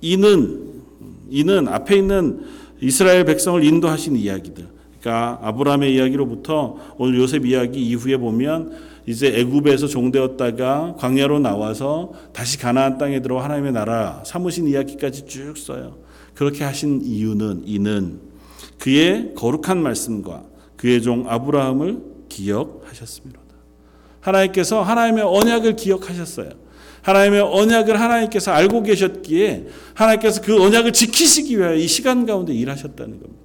이는 0.00 0.82
이는 1.28 1.68
앞에 1.68 1.96
있는 1.96 2.44
이스라엘 2.80 3.24
백성을 3.24 3.62
인도하신 3.62 4.16
이야기들 4.16 4.73
그러니까 5.04 5.38
아브라함의 5.42 5.94
이야기로부터 5.94 6.76
오늘 6.96 7.18
요셉 7.18 7.44
이야기 7.44 7.86
이후에 7.88 8.16
보면 8.16 8.72
이제 9.06 9.26
애굽에서 9.38 9.86
종되었다가 9.86 10.94
광야로 10.96 11.40
나와서 11.40 12.12
다시 12.32 12.58
가나안 12.58 12.96
땅에 12.96 13.20
들어 13.20 13.42
하나님의 13.42 13.72
나라 13.72 14.22
삼으신 14.24 14.66
이야기까지 14.66 15.26
쭉 15.26 15.58
써요. 15.58 15.98
그렇게 16.32 16.64
하신 16.64 17.02
이유는 17.04 17.64
이는 17.66 18.18
그의 18.78 19.34
거룩한 19.34 19.82
말씀과 19.82 20.44
그의 20.76 21.02
종 21.02 21.26
아브라함을 21.28 22.00
기억하셨습니다. 22.30 23.40
하나님께서 24.20 24.82
하나님의 24.82 25.22
언약을 25.22 25.76
기억하셨어요. 25.76 26.48
하나님의 27.02 27.42
언약을 27.42 28.00
하나님께서 28.00 28.52
알고 28.52 28.82
계셨기에 28.84 29.66
하나님께서 29.92 30.40
그 30.40 30.62
언약을 30.62 30.94
지키시기 30.94 31.58
위하여 31.58 31.74
이 31.74 31.86
시간 31.86 32.24
가운데 32.24 32.54
일하셨다는 32.54 33.20
겁니다. 33.20 33.44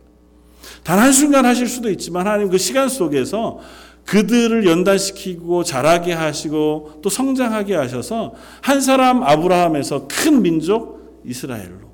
단 0.84 1.00
한순간 1.00 1.46
하실 1.46 1.68
수도 1.68 1.90
있지만 1.90 2.28
하나님 2.28 2.50
그 2.50 2.58
시간 2.58 2.90
속에서 2.90 3.60
그들을 4.06 4.66
연단시키고 4.66 5.64
자라게 5.64 6.14
하시고 6.14 7.00
또 7.02 7.10
성장하게 7.10 7.76
하셔서 7.76 8.34
한 8.62 8.82
사람 8.82 9.22
아브라함에서 9.24 10.08
큰 10.08 10.42
민족 10.42 11.22
이스라엘로 11.26 11.90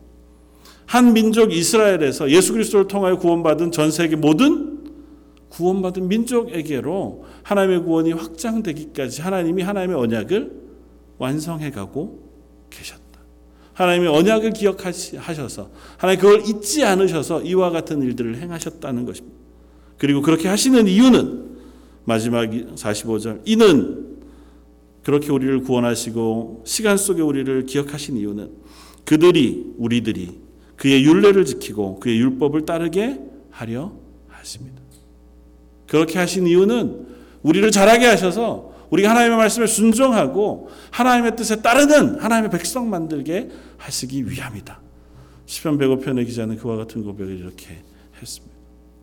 한 0.86 1.14
민족 1.14 1.52
이스라엘에서 1.52 2.30
예수 2.30 2.54
그리스도를 2.54 2.88
통하여 2.88 3.18
구원받은 3.18 3.72
전 3.72 3.92
세계 3.92 4.16
모든 4.16 4.76
구원받은 5.50 6.08
민족에게로 6.08 7.26
하나님의 7.44 7.84
구원이 7.84 8.12
확장되기까지 8.14 9.22
하나님이 9.22 9.64
하나님의 9.64 9.98
언약을 9.98 10.52
완성해 11.18 11.72
가고 11.72 12.30
계셨다. 12.70 13.05
하나님의 13.76 14.10
언약을 14.10 14.52
기억하셔서 14.52 15.70
하나님 15.98 16.22
그걸 16.22 16.42
잊지 16.48 16.84
않으셔서 16.84 17.44
이와 17.44 17.70
같은 17.70 18.02
일들을 18.02 18.38
행하셨다는 18.38 19.06
것입니다. 19.06 19.38
그리고 19.98 20.22
그렇게 20.22 20.48
하시는 20.48 20.88
이유는 20.88 21.56
마지막 22.06 22.50
45절 22.50 23.42
이는 23.46 24.18
그렇게 25.04 25.32
우리를 25.32 25.62
구원하시고 25.62 26.64
시간 26.66 26.98
속에 26.98 27.22
우리를 27.22 27.66
기억하신 27.66 28.18
이유는 28.18 28.50
그들이 29.04 29.74
우리들이 29.78 30.40
그의 30.78 31.04
율례를 31.04 31.46
지키고 31.46 32.00
그의 32.00 32.18
율법을 32.20 32.66
따르게 32.66 33.20
하려 33.52 33.94
하십니다. 34.30 34.82
그렇게 35.88 36.18
하신 36.18 36.48
이유는 36.48 37.08
우리를 37.44 37.70
잘하게 37.72 38.06
하셔서 38.06 38.74
우리가 38.90 39.10
하나님의 39.10 39.38
말씀에 39.38 39.68
순종하고 39.68 40.70
하나님의 40.92 41.36
뜻에 41.36 41.62
따르는 41.62 42.20
하나님의 42.20 42.52
백성 42.52 42.90
만들게 42.90 43.50
하시기 43.78 44.30
위함이다. 44.30 44.82
시편 45.46 45.78
105편의 45.78 46.26
기자는 46.26 46.58
그와 46.58 46.78
같은 46.78 47.04
고백을 47.04 47.38
이렇게 47.40 47.78
했습니다. 48.22 48.56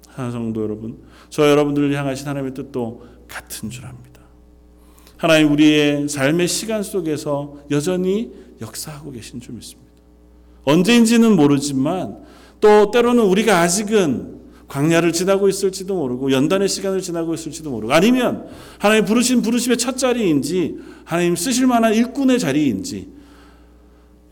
하나님 0.09 0.33
성도 0.33 0.62
여러분, 0.62 0.99
저 1.31 1.49
여러분들을 1.49 1.95
향하신 1.97 2.27
하나님의 2.29 2.55
뜻도 2.55 3.07
같은 3.29 3.70
줄 3.70 3.87
압니다. 3.87 4.20
하나님 5.16 5.53
우리의 5.53 6.09
삶의 6.09 6.49
시간 6.49 6.83
속에서 6.83 7.59
여전히 7.70 8.33
역사하고 8.61 9.12
계신 9.12 9.41
줄 9.41 9.55
믿습니다. 9.55 9.91
언제인지는 10.64 11.37
모르지만 11.37 12.18
또 12.61 12.91
때로는 12.91 13.25
우리가 13.25 13.61
아직은 13.61 14.41
광야를 14.68 15.12
지나고 15.12 15.49
있을지도 15.49 15.95
모르고 15.95 16.33
연단의 16.33 16.68
시간을 16.68 17.03
지나고 17.03 17.35
있을지도 17.35 17.70
모르고 17.70 17.93
아니면 17.93 18.47
하나님 18.79 19.05
부르신 19.05 19.43
부르심의 19.43 19.77
첫 19.77 19.99
자리인지 19.99 20.79
하나님 21.05 21.37
쓰실 21.37 21.66
만한 21.66 21.95
일꾼의 21.95 22.39
자리인지 22.39 23.09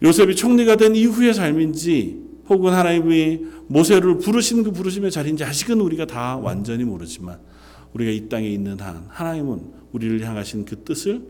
요셉이 0.02 0.34
총리가 0.34 0.76
된 0.76 0.94
이후의 0.96 1.34
삶인지 1.34 2.30
혹은 2.48 2.72
하나님이 2.72 3.46
모세를 3.68 4.18
부르신 4.18 4.64
그 4.64 4.72
부르심의 4.72 5.10
자리인지 5.10 5.44
아직은 5.44 5.80
우리가 5.80 6.06
다 6.06 6.36
완전히 6.36 6.84
모르지만 6.84 7.38
우리가 7.92 8.10
이 8.10 8.28
땅에 8.28 8.48
있는 8.48 8.78
한 8.80 9.06
하나님은 9.08 9.72
우리를 9.92 10.20
향하신 10.26 10.64
그 10.64 10.82
뜻을 10.84 11.22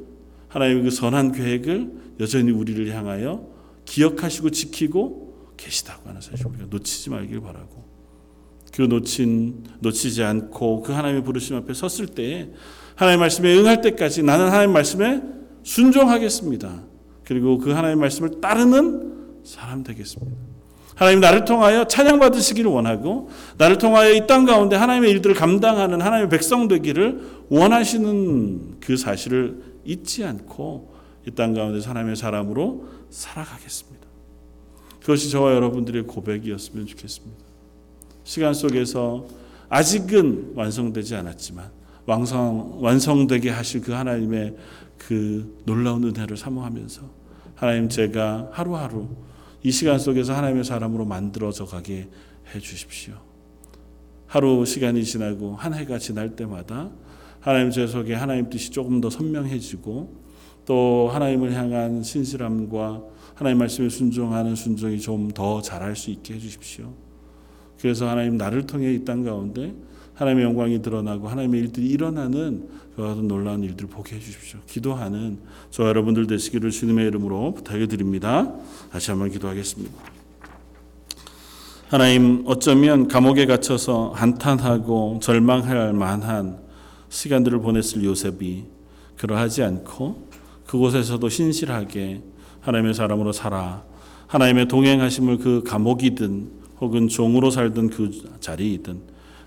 하나님의 0.48 0.84
그 0.84 0.90
선한 0.90 1.32
계획을 1.32 1.90
여전히 2.20 2.50
우리를 2.50 2.88
향하여 2.94 3.46
기억하시고 3.84 4.50
지키고 4.50 5.54
계시다고 5.56 6.08
하는 6.08 6.20
사실 6.20 6.46
우리가 6.46 6.66
놓치지 6.70 7.10
말길 7.10 7.40
바라고 7.40 7.84
그 8.72 8.82
놓친 8.82 9.64
놓치지 9.80 10.22
않고 10.22 10.82
그 10.82 10.92
하나님의 10.92 11.24
부르심 11.24 11.56
앞에 11.56 11.74
섰을 11.74 12.06
때 12.08 12.50
하나님의 12.94 13.20
말씀에 13.20 13.56
응할 13.56 13.80
때까지 13.82 14.22
나는 14.22 14.46
하나님의 14.46 14.72
말씀에 14.72 15.22
순종하겠습니다. 15.62 16.89
그리고 17.30 17.58
그 17.58 17.70
하나님의 17.70 17.94
말씀을 18.00 18.40
따르는 18.40 19.38
사람 19.44 19.84
되겠습니다. 19.84 20.36
하나님 20.96 21.20
나를 21.20 21.44
통하여 21.44 21.86
찬양 21.86 22.18
받으시기를 22.18 22.68
원하고 22.68 23.30
나를 23.56 23.78
통하여 23.78 24.12
이 24.12 24.26
땅 24.26 24.44
가운데 24.46 24.74
하나님의 24.74 25.12
일들을 25.12 25.36
감당하는 25.36 26.00
하나님의 26.00 26.28
백성 26.28 26.66
되기를 26.66 27.20
원하시는 27.48 28.80
그 28.80 28.96
사실을 28.96 29.62
잊지 29.84 30.24
않고 30.24 30.92
이 31.28 31.30
땅 31.30 31.54
가운데 31.54 31.86
하나님의 31.86 32.16
사람으로 32.16 32.88
살아가겠습니다. 33.10 34.08
그것이 34.98 35.30
저와 35.30 35.54
여러분들의 35.54 36.08
고백이었으면 36.08 36.86
좋겠습니다. 36.86 37.44
시간 38.24 38.54
속에서 38.54 39.24
아직은 39.68 40.54
완성되지 40.56 41.14
않았지만 41.14 41.70
완성 42.06 42.82
완성되게 42.82 43.50
하실 43.50 43.82
그 43.82 43.92
하나님의 43.92 44.56
그 44.98 45.56
놀라운 45.64 46.02
은혜를 46.02 46.36
사모하면서 46.36 47.19
하나님 47.60 47.90
제가 47.90 48.48
하루하루 48.52 49.06
이 49.62 49.70
시간 49.70 49.98
속에서 49.98 50.32
하나님의 50.32 50.64
사람으로 50.64 51.04
만들어져 51.04 51.66
가게 51.66 52.08
해 52.54 52.58
주십시오. 52.58 53.12
하루 54.26 54.64
시간이 54.64 55.04
지나고 55.04 55.56
한 55.56 55.74
해가 55.74 55.98
지날 55.98 56.34
때마다 56.36 56.90
하나님 57.40 57.70
제 57.70 57.86
속에 57.86 58.14
하나님 58.14 58.48
뜻이 58.48 58.70
조금 58.70 59.02
더 59.02 59.10
선명해지고 59.10 60.20
또 60.64 61.10
하나님을 61.12 61.52
향한 61.52 62.02
신실함과 62.02 63.02
하나님 63.34 63.58
말씀에 63.58 63.90
순종하는 63.90 64.54
순종이 64.54 64.98
좀 64.98 65.28
더 65.34 65.60
잘할 65.60 65.96
수 65.96 66.10
있게 66.10 66.34
해 66.34 66.38
주십시오. 66.38 66.94
그래서 67.78 68.08
하나님 68.08 68.38
나를 68.38 68.66
통해 68.66 68.94
이 68.94 69.04
땅 69.04 69.22
가운데 69.22 69.74
하나님의 70.14 70.44
영광이 70.44 70.82
드러나고 70.82 71.28
하나님의 71.28 71.60
일들이 71.60 71.88
일어나는 71.88 72.68
그와 72.94 73.08
같은 73.08 73.28
놀라운 73.28 73.62
일들을 73.62 73.88
보게 73.88 74.16
해주십시오. 74.16 74.60
기도하는 74.66 75.38
저 75.70 75.86
여러분들 75.86 76.26
되시기를 76.26 76.70
주님의 76.70 77.06
이름으로 77.08 77.54
부탁해 77.54 77.86
드립니다. 77.86 78.52
다시 78.90 79.10
한번 79.10 79.30
기도하겠습니다. 79.30 79.94
하나님 81.88 82.42
어쩌면 82.46 83.08
감옥에 83.08 83.46
갇혀서 83.46 84.12
한탄하고 84.14 85.18
절망할 85.22 85.92
만한 85.92 86.58
시간들을 87.08 87.60
보냈을 87.60 88.04
요셉이 88.04 88.64
그러하지 89.16 89.64
않고 89.64 90.28
그곳에서도 90.66 91.28
신실하게 91.28 92.22
하나님의 92.60 92.94
사람으로 92.94 93.32
살아 93.32 93.82
하나님의 94.28 94.68
동행하심을 94.68 95.38
그 95.38 95.64
감옥이든 95.64 96.50
혹은 96.80 97.08
종으로 97.08 97.50
살던 97.50 97.90
그 97.90 98.10
자리이든 98.38 99.00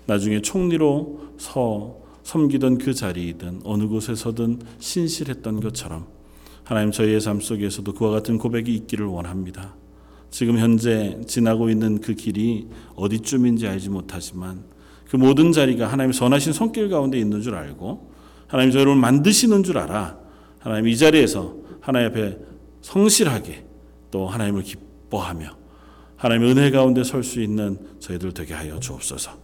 나중에 0.06 0.40
총리로 0.40 1.34
서 1.38 1.96
섬기던 2.22 2.78
그 2.78 2.94
자리이든 2.94 3.62
어느 3.64 3.86
곳에서든 3.86 4.60
신실했던 4.78 5.60
것처럼 5.60 6.06
하나님 6.64 6.90
저희의 6.90 7.20
삶 7.20 7.40
속에서도 7.40 7.92
그와 7.92 8.10
같은 8.10 8.38
고백이 8.38 8.74
있기를 8.74 9.06
원합니다. 9.06 9.74
지금 10.30 10.58
현재 10.58 11.20
지나고 11.26 11.68
있는 11.68 12.00
그 12.00 12.14
길이 12.14 12.68
어디쯤인지 12.96 13.68
알지 13.68 13.90
못하지만 13.90 14.64
그 15.08 15.16
모든 15.16 15.52
자리가 15.52 15.86
하나님 15.86 16.12
선하신 16.12 16.52
손길 16.52 16.88
가운데 16.88 17.18
있는 17.18 17.42
줄 17.42 17.54
알고 17.54 18.10
하나님 18.48 18.72
저희를 18.72 18.96
만드시는 18.96 19.62
줄 19.62 19.78
알아 19.78 20.18
하나님 20.58 20.88
이 20.88 20.96
자리에서 20.96 21.54
하나님 21.80 22.08
앞에 22.08 22.38
성실하게 22.80 23.64
또 24.10 24.26
하나님을 24.26 24.62
기뻐하며 24.62 25.50
하나님의 26.16 26.50
은혜 26.52 26.70
가운데 26.70 27.04
설 27.04 27.22
수 27.22 27.42
있는 27.42 27.78
저희들 28.00 28.32
되게 28.32 28.54
하여 28.54 28.80
주옵소서. 28.80 29.43